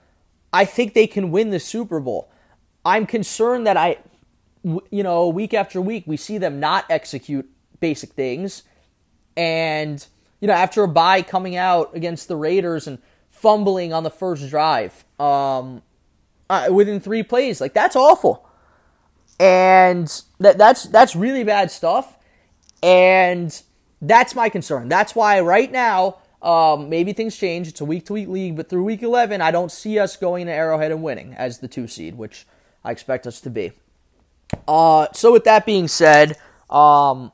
[0.51, 2.31] I think they can win the Super Bowl.
[2.83, 3.97] I'm concerned that I,
[4.63, 8.63] you know, week after week, we see them not execute basic things.
[9.37, 10.05] And,
[10.41, 14.49] you know, after a bye coming out against the Raiders and fumbling on the first
[14.49, 15.81] drive, um,
[16.49, 17.61] uh, within three plays.
[17.61, 18.47] Like that's awful,
[19.39, 22.17] and that that's that's really bad stuff,
[22.81, 23.61] and
[24.01, 24.89] that's my concern.
[24.89, 26.17] That's why right now.
[26.41, 27.67] Um, maybe things change.
[27.67, 30.45] It's a week to week league, but through week 11, I don't see us going
[30.45, 32.47] to Arrowhead and winning as the two seed, which
[32.81, 33.73] I expect us to be.
[34.65, 36.37] Uh, so, with that being said,
[36.69, 37.33] um,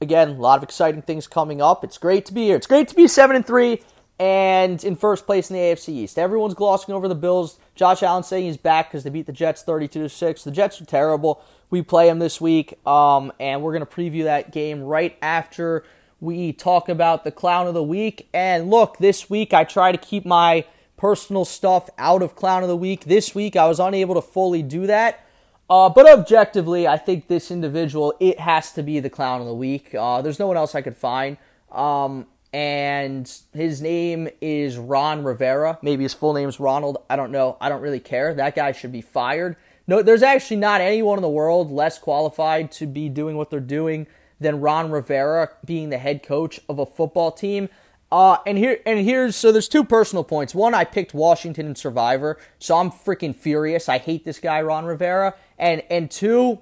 [0.00, 1.82] again, a lot of exciting things coming up.
[1.82, 2.56] It's great to be here.
[2.56, 3.80] It's great to be 7 and 3
[4.18, 6.18] and in first place in the AFC East.
[6.18, 7.58] Everyone's glossing over the Bills.
[7.74, 10.44] Josh Allen saying he's back because they beat the Jets 32 to 6.
[10.44, 11.42] The Jets are terrible.
[11.70, 15.84] We play them this week, um, and we're going to preview that game right after
[16.20, 18.28] we talk about the clown of the week.
[18.32, 20.64] And look, this week I try to keep my
[20.96, 23.04] personal stuff out of clown of the week.
[23.04, 25.20] This week I was unable to fully do that.
[25.68, 29.54] Uh, but objectively, I think this individual, it has to be the clown of the
[29.54, 29.94] week.
[29.94, 31.38] Uh, there's no one else I could find.
[31.72, 35.76] Um, and his name is Ron Rivera.
[35.82, 36.98] Maybe his full name is Ronald.
[37.10, 37.56] I don't know.
[37.60, 38.32] I don't really care.
[38.32, 39.56] That guy should be fired.
[39.88, 43.58] No, there's actually not anyone in the world less qualified to be doing what they're
[43.58, 44.06] doing
[44.38, 47.68] than Ron Rivera being the head coach of a football team.
[48.12, 50.54] Uh, and here and here's so there's two personal points.
[50.54, 53.88] One, I picked Washington and Survivor, so I'm freaking furious.
[53.88, 55.34] I hate this guy, Ron Rivera.
[55.58, 56.60] And and two,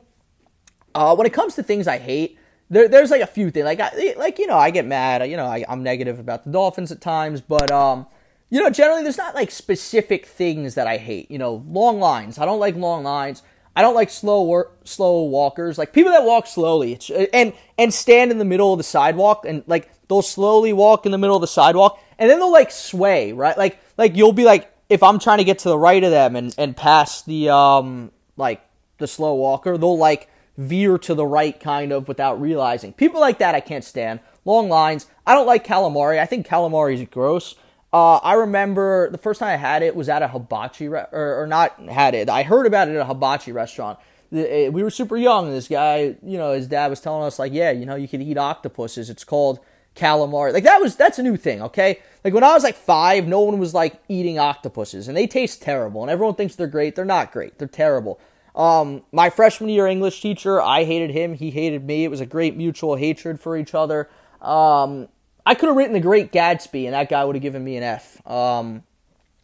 [0.94, 2.38] uh, when it comes to things I hate,
[2.72, 3.64] there, there's like a few things.
[3.64, 5.28] Like I, like you know I get mad.
[5.30, 8.06] You know I, I'm negative about the Dolphins at times but um
[8.50, 11.30] you know generally there's not like specific things that I hate.
[11.30, 12.38] You know long lines.
[12.38, 13.42] I don't like long lines.
[13.76, 15.76] I don't like slow slow walkers.
[15.76, 16.98] Like people that walk slowly
[17.34, 21.12] and and stand in the middle of the sidewalk and like they'll slowly walk in
[21.12, 23.56] the middle of the sidewalk and then they'll like sway right?
[23.56, 26.36] Like like you'll be like if I'm trying to get to the right of them
[26.36, 31.58] and and pass the um like the slow walker they'll like veer to the right
[31.58, 32.92] kind of without realizing.
[32.92, 34.20] People like that I can't stand.
[34.44, 35.06] Long lines.
[35.26, 36.18] I don't like calamari.
[36.18, 37.54] I think calamari is gross.
[37.92, 41.42] Uh, I remember the first time I had it was at a hibachi, re- or,
[41.42, 42.30] or, not had it.
[42.30, 43.98] I heard about it at a hibachi restaurant.
[44.30, 45.50] The, we were super young.
[45.50, 48.22] This guy, you know, his dad was telling us like, yeah, you know, you can
[48.22, 49.10] eat octopuses.
[49.10, 49.60] It's called
[49.94, 50.54] calamari.
[50.54, 51.62] Like that was that's a new thing.
[51.62, 55.26] Okay, like when I was like five, no one was like eating octopuses, and they
[55.26, 56.94] taste terrible, and everyone thinks they're great.
[56.94, 57.58] They're not great.
[57.58, 58.18] They're terrible.
[58.54, 61.34] Um, my freshman year English teacher, I hated him.
[61.34, 62.04] He hated me.
[62.04, 64.10] It was a great mutual hatred for each other.
[64.40, 65.08] Um,
[65.44, 67.82] I could have written The Great Gatsby, and that guy would have given me an
[67.82, 68.26] F.
[68.26, 68.84] Um,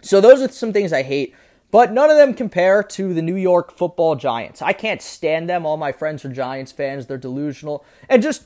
[0.01, 1.35] so those are some things I hate,
[1.71, 4.62] but none of them compare to the New York Football Giants.
[4.62, 5.66] I can't stand them.
[5.66, 7.07] All my friends are Giants fans.
[7.07, 7.85] They're delusional.
[8.09, 8.44] And just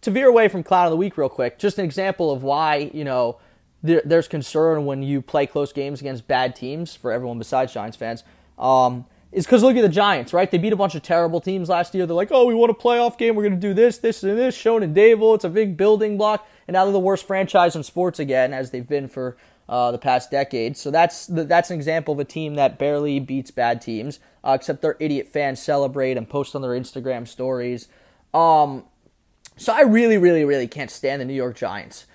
[0.00, 2.90] to veer away from Clown of the Week real quick, just an example of why
[2.94, 3.38] you know
[3.82, 7.96] there, there's concern when you play close games against bad teams for everyone besides Giants
[7.96, 8.24] fans.
[8.58, 10.48] Um, is because look at the Giants, right?
[10.48, 12.06] They beat a bunch of terrible teams last year.
[12.06, 13.34] They're like, oh, we want a playoff game.
[13.34, 14.54] We're going to do this, this, and this.
[14.54, 15.34] Shown Daboll.
[15.34, 16.48] It's a big building block.
[16.68, 19.36] And now they're the worst franchise in sports again, as they've been for
[19.68, 20.76] uh, the past decade.
[20.76, 24.82] So that's that's an example of a team that barely beats bad teams, uh, except
[24.82, 27.88] their idiot fans celebrate and post on their Instagram stories.
[28.32, 28.84] Um,
[29.56, 32.06] so I really, really, really can't stand the New York Giants.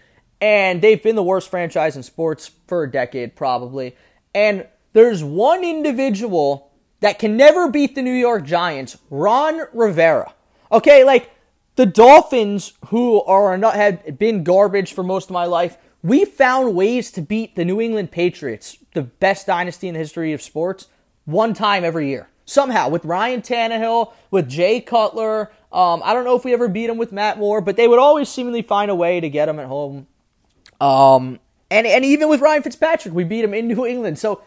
[0.42, 3.96] And they've been the worst franchise in sports for a decade, probably.
[4.34, 6.69] And there's one individual
[7.00, 10.34] that can never beat the New York Giants, Ron Rivera.
[10.72, 11.32] Okay, like
[11.76, 16.76] the Dolphins, who are not had been garbage for most of my life, we found
[16.76, 20.88] ways to beat the New England Patriots, the best dynasty in the history of sports,
[21.26, 22.30] one time every year.
[22.46, 25.52] Somehow, with Ryan Tannehill, with Jay Cutler.
[25.72, 28.00] Um, I don't know if we ever beat them with Matt Moore, but they would
[28.00, 30.08] always seemingly find a way to get them at home.
[30.82, 31.40] Um,
[31.70, 34.18] and, and even with Ryan Fitzpatrick, we beat him in New England.
[34.18, 34.42] So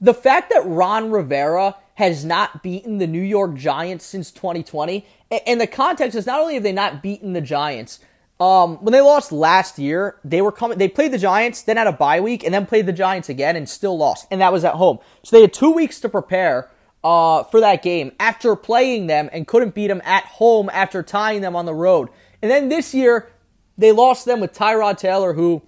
[0.00, 5.06] the fact that Ron Rivera has not beaten the New York Giants since 2020.
[5.46, 8.00] And the context is not only have they not beaten the Giants,
[8.38, 10.76] Um, when they lost last year, they were coming.
[10.76, 13.56] They played the Giants, then had a bye week, and then played the Giants again,
[13.56, 14.26] and still lost.
[14.30, 14.98] And that was at home.
[15.22, 16.68] So they had two weeks to prepare
[17.02, 21.40] uh, for that game after playing them and couldn't beat them at home after tying
[21.40, 22.10] them on the road.
[22.42, 23.30] And then this year,
[23.78, 25.62] they lost them with Tyrod Taylor, who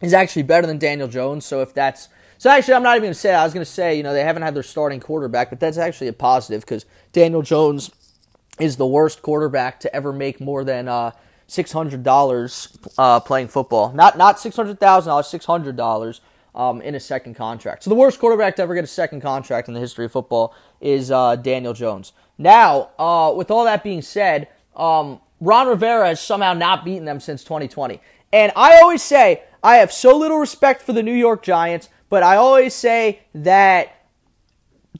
[0.00, 1.44] is actually better than Daniel Jones.
[1.44, 2.08] So if that's
[2.44, 3.32] so, actually, I'm not even going to say.
[3.32, 5.78] I was going to say, you know, they haven't had their starting quarterback, but that's
[5.78, 7.90] actually a positive because Daniel Jones
[8.60, 11.12] is the worst quarterback to ever make more than uh,
[11.46, 13.94] six hundred dollars uh, playing football.
[13.94, 16.20] Not not six hundred thousand dollars, six hundred dollars
[16.54, 17.82] um, in a second contract.
[17.82, 20.54] So the worst quarterback to ever get a second contract in the history of football
[20.82, 22.12] is uh, Daniel Jones.
[22.36, 27.20] Now, uh, with all that being said, um, Ron Rivera has somehow not beaten them
[27.20, 28.02] since 2020.
[28.34, 32.22] And I always say I have so little respect for the New York Giants, but
[32.22, 34.06] I always say that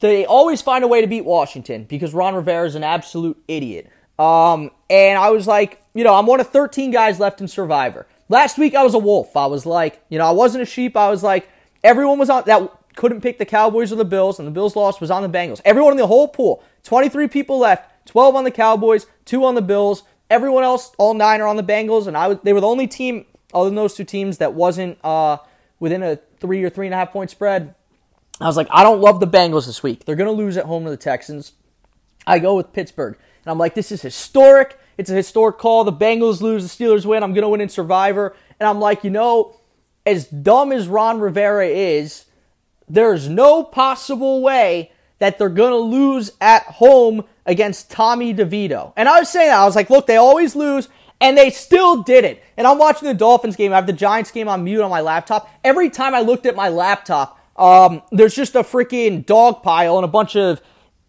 [0.01, 3.89] they always find a way to beat Washington because Ron Rivera is an absolute idiot.
[4.19, 8.05] Um, and I was like, you know, I'm one of 13 guys left in Survivor.
[8.27, 9.37] Last week I was a wolf.
[9.37, 10.97] I was like, you know, I wasn't a sheep.
[10.97, 11.47] I was like,
[11.85, 14.99] everyone was on that couldn't pick the Cowboys or the Bills, and the Bills lost
[14.99, 15.61] was on the Bengals.
[15.63, 19.61] Everyone in the whole pool, 23 people left, 12 on the Cowboys, two on the
[19.61, 20.03] Bills.
[20.29, 22.87] Everyone else, all nine are on the Bengals, and I was, they were the only
[22.87, 25.37] team other than those two teams that wasn't uh,
[25.79, 27.75] within a three or three and a half point spread.
[28.39, 30.05] I was like, I don't love the Bengals this week.
[30.05, 31.53] They're going to lose at home to the Texans.
[32.27, 33.17] I go with Pittsburgh.
[33.43, 34.77] And I'm like, this is historic.
[34.97, 35.83] It's a historic call.
[35.83, 37.23] The Bengals lose, the Steelers win.
[37.23, 38.35] I'm going to win in Survivor.
[38.59, 39.55] And I'm like, you know,
[40.05, 42.25] as dumb as Ron Rivera is,
[42.87, 48.93] there's no possible way that they're going to lose at home against Tommy DeVito.
[48.95, 49.59] And I was saying that.
[49.59, 50.89] I was like, look, they always lose.
[51.21, 52.43] And they still did it.
[52.57, 53.71] And I'm watching the Dolphins game.
[53.71, 55.49] I have the Giants game on mute on my laptop.
[55.63, 60.05] Every time I looked at my laptop, um, there's just a freaking dog pile and
[60.05, 60.61] a bunch of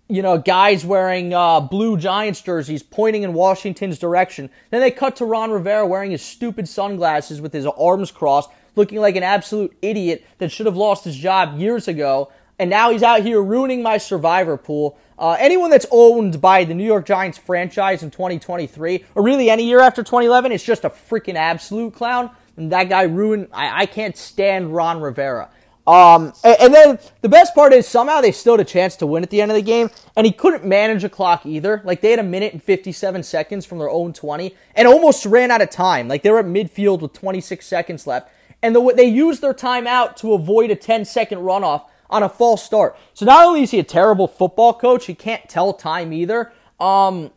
[0.09, 4.51] you know, guys wearing uh, blue Giants jerseys pointing in Washington's direction.
[4.71, 9.01] Then they cut to Ron Rivera wearing his stupid sunglasses with his arms crossed, looking
[9.01, 12.31] like an absolute idiot that should have lost his job years ago.
[12.59, 14.97] And now he's out here ruining my survivor pool.
[15.19, 19.65] Uh, anyone that's owned by the New York Giants franchise in 2023, or really any
[19.65, 22.31] year after 2011, is just a freaking absolute clown.
[22.57, 23.49] And that guy ruined.
[23.53, 25.51] I, I can't stand Ron Rivera.
[25.87, 29.07] Um, and, and, then the best part is somehow they still had a chance to
[29.07, 31.81] win at the end of the game, and he couldn't manage a clock either.
[31.85, 35.53] Like they had a minute and 57 seconds from their own 20, and almost ran
[35.53, 36.09] out of time.
[36.09, 38.29] Like they were at midfield with 26 seconds left,
[38.63, 42.63] and the, they used their timeout to avoid a 10 second runoff on a false
[42.63, 42.97] start.
[43.15, 46.53] So not only is he a terrible football coach, he can't tell time either.
[46.79, 47.31] Um,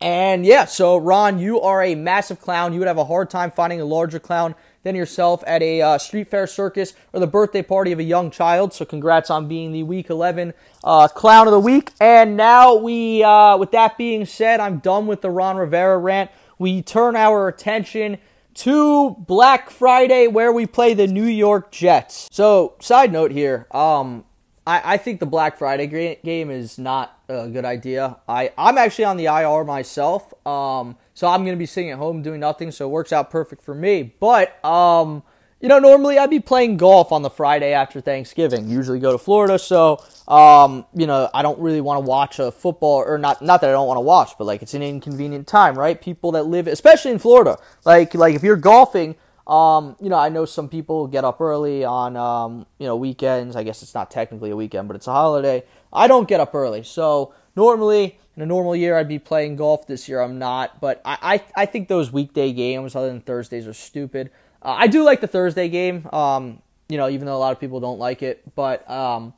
[0.00, 2.72] and yeah, so Ron, you are a massive clown.
[2.72, 5.98] You would have a hard time finding a larger clown than yourself at a uh,
[5.98, 8.72] street fair circus or the birthday party of a young child.
[8.72, 11.90] So congrats on being the Week 11 uh, Clown of the Week.
[12.00, 16.30] And now we, uh, with that being said, I'm done with the Ron Rivera rant.
[16.58, 18.18] We turn our attention
[18.58, 22.28] to Black Friday where we play the New York Jets.
[22.32, 24.24] So side note here, um,
[24.66, 25.86] I, I think the Black Friday
[26.24, 28.16] game is not a good idea.
[28.28, 30.34] I, I'm actually on the IR myself.
[30.44, 33.30] Um, so I'm going to be sitting at home doing nothing, so it works out
[33.30, 34.14] perfect for me.
[34.18, 35.22] But, um,
[35.60, 38.68] you know, normally I'd be playing golf on the Friday after Thanksgiving.
[38.68, 42.52] Usually go to Florida, so, um, you know, I don't really want to watch a
[42.52, 45.46] football, or not, not that I don't want to watch, but like it's an inconvenient
[45.46, 46.00] time, right?
[46.00, 49.16] People that live, especially in Florida, like, like if you're golfing,
[49.48, 53.56] um, you know, I know some people get up early on, um, you know, weekends.
[53.56, 55.64] I guess it's not technically a weekend, but it's a holiday.
[55.90, 59.88] I don't get up early, so normally in a normal year, I'd be playing golf.
[59.88, 60.80] This year, I'm not.
[60.80, 61.18] But I,
[61.56, 64.30] I, I think those weekday games, other than Thursdays, are stupid.
[64.62, 67.60] Uh, I do like the Thursday game, um, you know, even though a lot of
[67.60, 68.42] people don't like it.
[68.54, 69.34] But um,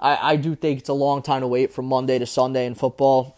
[0.00, 2.74] I, I do think it's a long time to wait from Monday to Sunday in
[2.74, 3.36] football.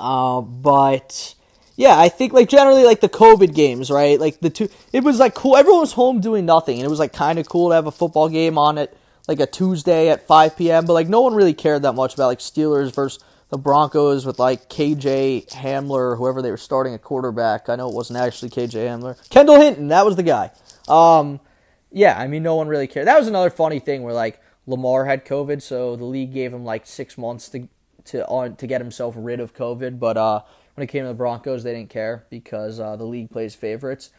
[0.00, 1.34] Uh, but
[1.76, 4.18] yeah, I think like generally like the COVID games, right?
[4.18, 5.56] Like the two, it was like cool.
[5.56, 7.92] Everyone was home doing nothing, and it was like kind of cool to have a
[7.92, 8.96] football game on it,
[9.28, 10.86] like a Tuesday at 5 p.m.
[10.86, 14.38] But like no one really cared that much about like Steelers versus the Broncos with
[14.38, 17.68] like KJ Hamler, whoever they were starting a quarterback.
[17.68, 19.28] I know it wasn't actually KJ Hamler.
[19.30, 20.50] Kendall Hinton, that was the guy.
[20.88, 21.40] Um,
[21.92, 23.06] yeah, I mean, no one really cared.
[23.06, 26.64] That was another funny thing where like Lamar had COVID, so the league gave him
[26.64, 27.68] like six months to
[28.06, 29.98] to on to get himself rid of COVID.
[29.98, 30.42] But uh,
[30.74, 34.10] when it came to the Broncos, they didn't care because uh, the league plays favorites.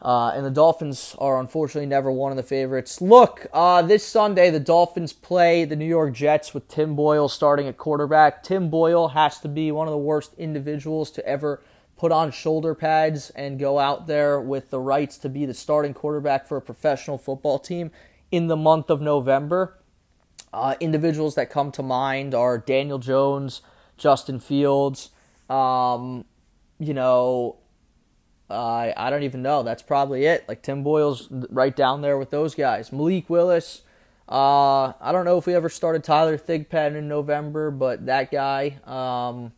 [0.00, 3.00] Uh, and the Dolphins are unfortunately never one of the favorites.
[3.00, 7.66] Look, uh, this Sunday the Dolphins play the New York Jets with Tim Boyle starting
[7.66, 8.42] at quarterback.
[8.42, 11.62] Tim Boyle has to be one of the worst individuals to ever
[11.96, 15.94] put on shoulder pads and go out there with the rights to be the starting
[15.94, 17.90] quarterback for a professional football team
[18.30, 19.78] in the month of November.
[20.52, 23.62] Uh, individuals that come to mind are Daniel Jones,
[23.96, 25.10] Justin Fields,
[25.48, 26.26] um,
[26.78, 27.56] you know,
[28.48, 29.62] I I don't even know.
[29.62, 30.44] That's probably it.
[30.48, 32.92] Like Tim Boyle's right down there with those guys.
[32.92, 33.82] Malik Willis.
[34.28, 38.78] Uh, I don't know if we ever started Tyler Thigpen in November, but that guy.
[38.84, 39.52] Um,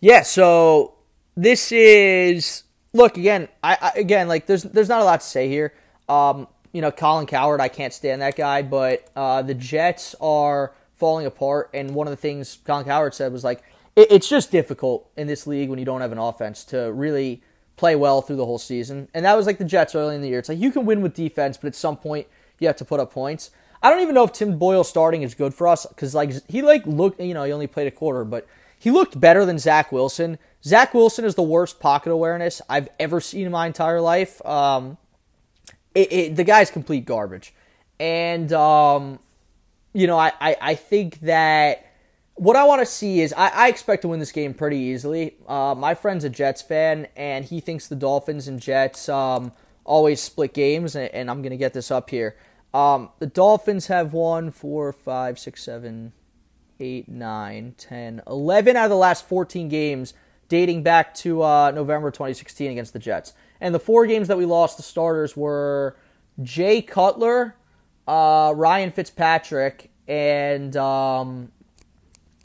[0.00, 0.22] yeah.
[0.22, 0.94] So
[1.36, 3.48] this is look again.
[3.62, 5.74] I, I, again like there's there's not a lot to say here.
[6.08, 7.60] Um, you know, Colin Cowherd.
[7.60, 11.70] I can't stand that guy, but uh, the Jets are falling apart.
[11.72, 13.62] And one of the things Colin Cowherd said was like,
[13.94, 17.42] it, it's just difficult in this league when you don't have an offense to really
[17.76, 19.08] play well through the whole season.
[19.14, 20.38] And that was like the Jets early in the year.
[20.38, 22.26] It's like you can win with defense, but at some point
[22.58, 23.50] you have to put up points.
[23.82, 26.62] I don't even know if Tim Boyle starting is good for us because like he
[26.62, 28.46] like looked, you know, he only played a quarter, but
[28.78, 30.38] he looked better than Zach Wilson.
[30.64, 34.44] Zach Wilson is the worst pocket awareness I've ever seen in my entire life.
[34.44, 34.96] Um,
[35.94, 37.54] it, it, the guy's complete garbage,
[37.98, 39.18] and um,
[39.92, 41.85] you know, I, I, I think that
[42.36, 45.36] what I want to see is I, I, expect to win this game pretty easily.
[45.48, 49.52] Uh, my friend's a Jets fan, and he thinks the Dolphins and Jets um,
[49.84, 52.36] always split games, and, and I'm going to get this up here.
[52.74, 56.12] Um, the Dolphins have won four, five, six, seven,
[56.78, 60.12] eight, nine, ten, eleven out of the last 14 games
[60.48, 63.32] dating back to uh, November 2016 against the Jets.
[63.60, 65.96] And the four games that we lost, the starters were
[66.42, 67.56] Jay Cutler,
[68.06, 71.50] uh, Ryan Fitzpatrick, and um,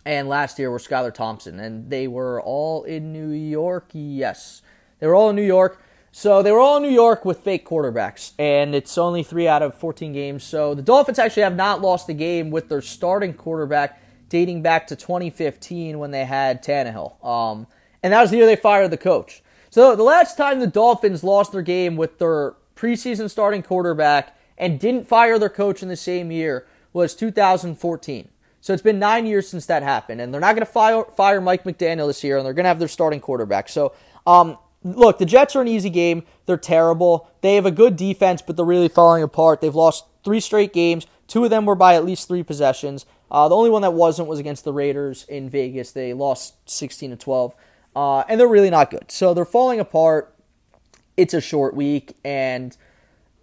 [0.05, 3.89] and last year were Skylar Thompson, and they were all in New York.
[3.93, 4.61] Yes,
[4.99, 5.81] they were all in New York.
[6.13, 9.61] So they were all in New York with fake quarterbacks, and it's only three out
[9.61, 10.43] of 14 games.
[10.43, 14.87] So the Dolphins actually have not lost a game with their starting quarterback dating back
[14.87, 17.23] to 2015 when they had Tannehill.
[17.25, 17.67] Um,
[18.03, 19.41] and that was the year they fired the coach.
[19.69, 24.79] So the last time the Dolphins lost their game with their preseason starting quarterback and
[24.79, 28.27] didn't fire their coach in the same year was 2014.
[28.61, 31.41] So it's been nine years since that happened, and they're not going to fire, fire
[31.41, 33.67] Mike McDaniel this year, and they're going to have their starting quarterback.
[33.67, 33.93] So,
[34.27, 36.23] um, look, the Jets are an easy game.
[36.45, 37.29] They're terrible.
[37.41, 39.61] They have a good defense, but they're really falling apart.
[39.61, 41.07] They've lost three straight games.
[41.27, 43.07] Two of them were by at least three possessions.
[43.31, 45.91] Uh, the only one that wasn't was against the Raiders in Vegas.
[45.91, 47.55] They lost 16 to 12,
[47.95, 49.11] uh, and they're really not good.
[49.11, 50.35] So they're falling apart.
[51.17, 52.75] It's a short week, and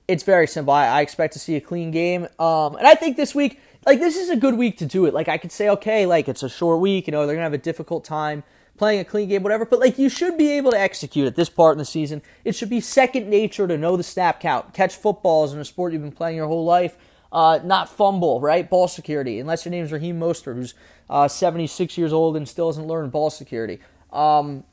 [0.06, 0.74] it's very simple.
[0.74, 4.00] I, I expect to see a clean game, um, and I think this week like
[4.00, 5.14] this is a good week to do it.
[5.14, 7.54] Like I could say, okay, like it's a short week, you know, they're gonna have
[7.54, 8.44] a difficult time
[8.76, 9.64] playing a clean game, whatever.
[9.64, 12.22] But like you should be able to execute at this part in the season.
[12.44, 15.94] It should be second nature to know the snap count, catch footballs in a sport
[15.94, 16.96] you've been playing your whole life.
[17.32, 18.68] Uh, not fumble, right?
[18.68, 20.74] Ball security, unless your name's Raheem Mostert, who's
[21.10, 23.80] uh, 76 years old and still hasn't learned ball security.
[24.12, 24.64] Um,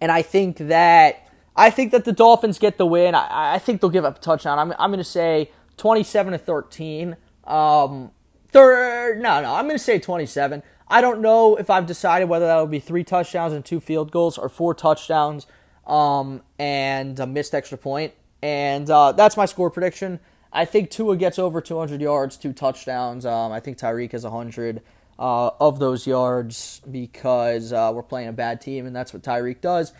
[0.00, 3.14] and I think that I think that the Dolphins get the win.
[3.14, 4.58] I, I think they'll give up a touchdown.
[4.58, 7.16] I'm, I'm going to say 27 to 13.
[7.44, 8.10] Um,
[8.48, 10.62] Third, no, no, I'm going to say 27.
[10.88, 14.12] I don't know if I've decided whether that will be three touchdowns and two field
[14.12, 15.46] goals or four touchdowns
[15.86, 18.14] um, and a missed extra point.
[18.42, 20.20] And uh, that's my score prediction.
[20.52, 23.26] I think Tua gets over 200 yards, two touchdowns.
[23.26, 24.80] Um, I think Tyreek has 100
[25.18, 29.60] uh, of those yards because uh, we're playing a bad team, and that's what Tyreek
[29.60, 29.92] does.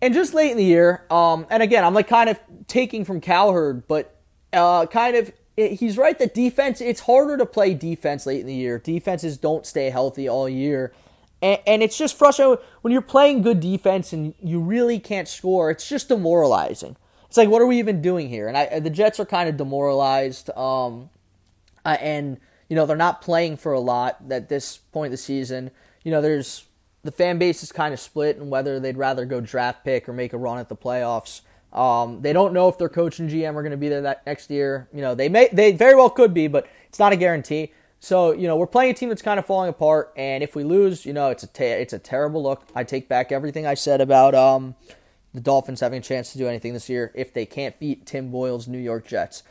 [0.00, 3.20] And just late in the year, um, and again, I'm like kind of taking from
[3.20, 4.16] Cowherd, but
[4.52, 8.46] uh, kind of it, he's right that defense, it's harder to play defense late in
[8.46, 8.78] the year.
[8.78, 10.92] Defenses don't stay healthy all year.
[11.40, 15.70] And, and it's just frustrating when you're playing good defense and you really can't score.
[15.70, 16.96] It's just demoralizing.
[17.26, 18.48] It's like, what are we even doing here?
[18.48, 20.50] And I, the Jets are kind of demoralized.
[20.56, 21.10] Um,
[21.84, 22.38] uh, and,
[22.68, 25.70] you know, they're not playing for a lot at this point of the season.
[26.02, 26.66] You know, there's
[27.02, 30.12] the fan base is kind of split and whether they'd rather go draft pick or
[30.12, 31.42] make a run at the playoffs.
[31.74, 34.24] Um, they don't know if their coach and GM are going to be there that
[34.26, 34.88] next year.
[34.92, 37.72] You know, they may, they very well could be, but it's not a guarantee.
[38.04, 40.62] So you know, we're playing a team that's kind of falling apart, and if we
[40.62, 42.62] lose, you know, it's a te- it's a terrible look.
[42.74, 44.74] I take back everything I said about um,
[45.32, 48.30] the Dolphins having a chance to do anything this year if they can't beat Tim
[48.30, 49.42] Boyle's New York Jets.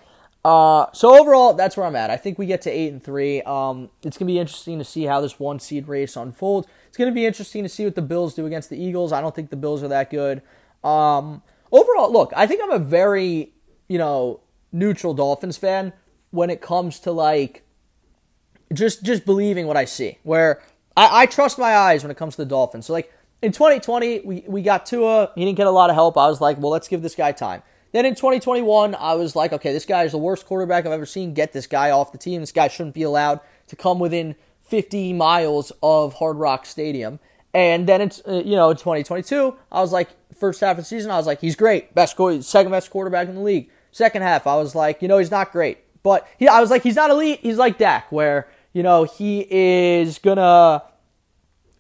[0.46, 2.12] Uh, so overall, that's where I'm at.
[2.12, 3.42] I think we get to eight and three.
[3.42, 6.68] Um, it's gonna be interesting to see how this one seed race unfolds.
[6.88, 9.12] It's gonna be interesting to see what the Bills do against the Eagles.
[9.12, 10.44] I don't think the Bills are that good.
[10.84, 11.42] Um,
[11.74, 13.52] overall, look, I think I'm a very,
[13.90, 14.40] you know,
[14.72, 15.92] neutral Dolphins fan
[16.32, 17.64] when it comes to like
[18.72, 20.20] just just believing what I see.
[20.24, 20.62] Where
[20.96, 22.86] I, I trust my eyes when it comes to the Dolphins.
[22.86, 23.12] So like
[23.42, 25.32] in 2020, we, we got Tua.
[25.36, 26.18] He didn't get a lot of help.
[26.18, 27.62] I was like, well, let's give this guy time.
[27.92, 31.06] Then in 2021, I was like, okay, this guy is the worst quarterback I've ever
[31.06, 31.34] seen.
[31.34, 32.42] Get this guy off the team.
[32.42, 37.20] This guy shouldn't be allowed to come within 50 miles of Hard Rock Stadium.
[37.54, 40.10] And then it's uh, you know in 2022, I was like
[40.44, 43.36] first half of the season, I was like he's great, best second best quarterback in
[43.36, 43.70] the league.
[43.92, 46.84] Second half, I was like you know he's not great, but he, I was like
[46.84, 47.40] he's not elite.
[47.42, 50.84] He's like Dak, where you know he is gonna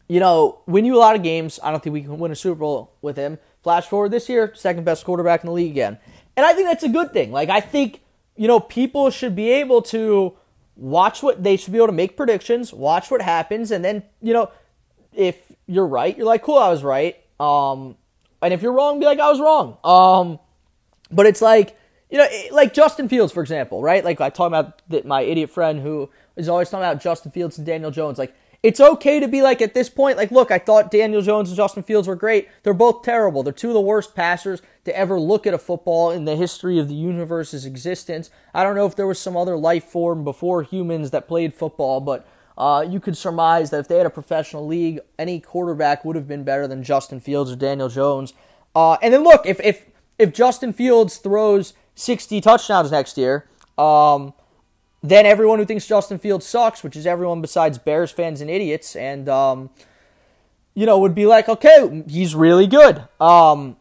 [0.07, 1.59] you know win you a lot of games.
[1.61, 4.53] I don't think we can win a Super Bowl with him, Flash forward this year,
[4.55, 5.97] second best quarterback in the league again.
[6.35, 7.31] And I think that's a good thing.
[7.31, 8.01] Like, I think,
[8.35, 10.37] you know, people should be able to
[10.75, 14.33] watch what they should be able to make predictions, watch what happens, and then, you
[14.33, 14.51] know,
[15.13, 17.15] if you're right, you're like, cool, I was right.
[17.39, 17.95] Um,
[18.43, 19.77] and if you're wrong, be like, I was wrong.
[19.83, 20.39] Um,
[21.11, 21.77] but it's like,
[22.09, 24.03] you know, like Justin Fields, for example, right?
[24.03, 27.65] Like I talk about my idiot friend who is always talking about Justin Fields and
[27.65, 28.17] Daniel Jones.
[28.17, 31.49] Like, it's okay to be like at this point, like, look, I thought Daniel Jones
[31.49, 32.47] and Justin Fields were great.
[32.63, 33.43] They're both terrible.
[33.43, 36.79] They're two of the worst passers to ever look at a football in the history
[36.79, 38.29] of the universe's existence.
[38.53, 41.99] I don't know if there was some other life form before humans that played football,
[41.99, 42.25] but
[42.57, 46.27] uh, you could surmise that if they had a professional league, any quarterback would have
[46.27, 48.33] been better than Justin Fields or Daniel Jones.
[48.75, 49.85] Uh, and then look, if if
[50.19, 53.47] if Justin Fields throws 60 touchdowns next year,
[53.77, 54.33] um,
[55.01, 58.95] then everyone who thinks Justin Fields sucks, which is everyone besides Bears fans and idiots,
[58.95, 59.69] and um,
[60.75, 63.03] you know, would be like, okay, he's really good.
[63.19, 63.77] Um,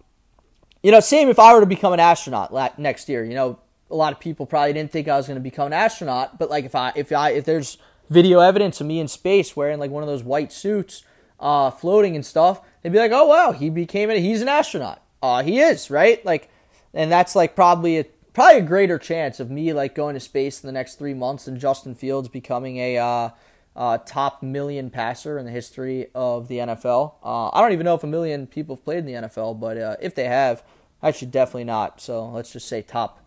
[0.83, 3.25] you know, same if I were to become an astronaut next year.
[3.25, 3.59] You know,
[3.91, 6.51] a lot of people probably didn't think I was going to become an astronaut, but
[6.51, 7.79] like if I if I if there's
[8.13, 11.05] video evidence of me in space wearing like one of those white suits,
[11.41, 14.21] uh, floating and stuff, they'd be like, oh wow, he became it.
[14.21, 15.03] He's an astronaut.
[15.23, 16.25] Uh, he is right.
[16.25, 16.49] Like,
[16.95, 20.63] and that's like probably a probably a greater chance of me like going to space
[20.63, 23.31] in the next three months than Justin Fields becoming a uh,
[23.77, 27.15] uh, top million passer in the history of the NFL.
[27.23, 29.77] Uh, I don't even know if a million people have played in the NFL, but
[29.77, 30.63] uh, if they have,
[31.03, 32.01] I should definitely not.
[32.01, 33.22] So let's just say top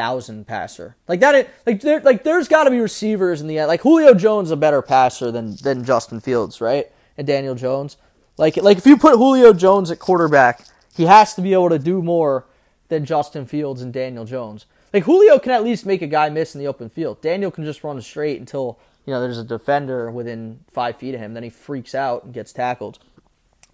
[0.00, 0.96] thousand passer.
[1.08, 3.68] Like that, like there, like there's got to be receivers in the end.
[3.68, 6.90] like Julio Jones a better passer than than Justin Fields, right?
[7.18, 7.98] And Daniel Jones.
[8.38, 10.64] Like like if you put Julio Jones at quarterback,
[10.96, 12.46] he has to be able to do more
[12.88, 14.64] than Justin Fields and Daniel Jones.
[14.94, 17.20] Like Julio can at least make a guy miss in the open field.
[17.20, 21.20] Daniel can just run straight until you know there's a defender within five feet of
[21.20, 21.34] him.
[21.34, 23.00] Then he freaks out and gets tackled.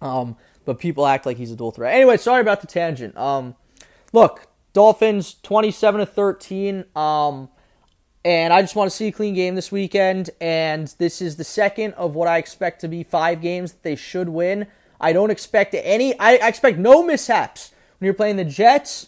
[0.01, 1.95] Um, but people act like he's a dual threat.
[1.95, 3.15] Anyway, sorry about the tangent.
[3.15, 3.55] Um,
[4.11, 4.46] look,
[4.77, 6.85] Dolphins 27 to 13.
[6.95, 7.49] Um,
[8.23, 10.29] and I just want to see a clean game this weekend.
[10.39, 13.95] And this is the second of what I expect to be five games that they
[13.95, 14.67] should win.
[15.01, 16.15] I don't expect any.
[16.19, 19.07] I expect no mishaps when you're playing the Jets,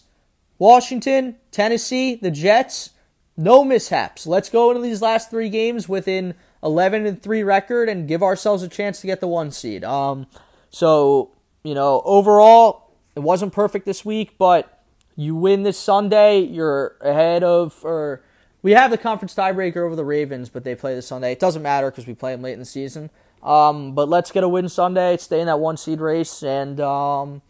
[0.58, 2.90] Washington, Tennessee, the Jets,
[3.36, 4.26] no mishaps.
[4.26, 8.64] Let's go into these last three games within 11 and 3 record and give ourselves
[8.64, 9.84] a chance to get the one seed.
[9.84, 10.26] Um,
[10.68, 11.30] so,
[11.62, 14.79] you know, overall, it wasn't perfect this week, but
[15.20, 18.22] you win this Sunday, you're ahead of, or
[18.62, 21.32] we have the conference tiebreaker over the Ravens, but they play this Sunday.
[21.32, 23.10] It doesn't matter because we play them late in the season.
[23.42, 27.42] Um, but let's get a win Sunday, stay in that one seed race, and um,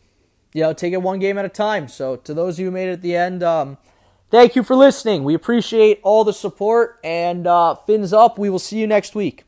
[0.52, 1.86] you know, take it one game at a time.
[1.86, 3.78] So to those of you who made it at the end, um,
[4.30, 5.22] thank you for listening.
[5.22, 8.36] We appreciate all the support and uh, fins up.
[8.36, 9.44] We will see you next week.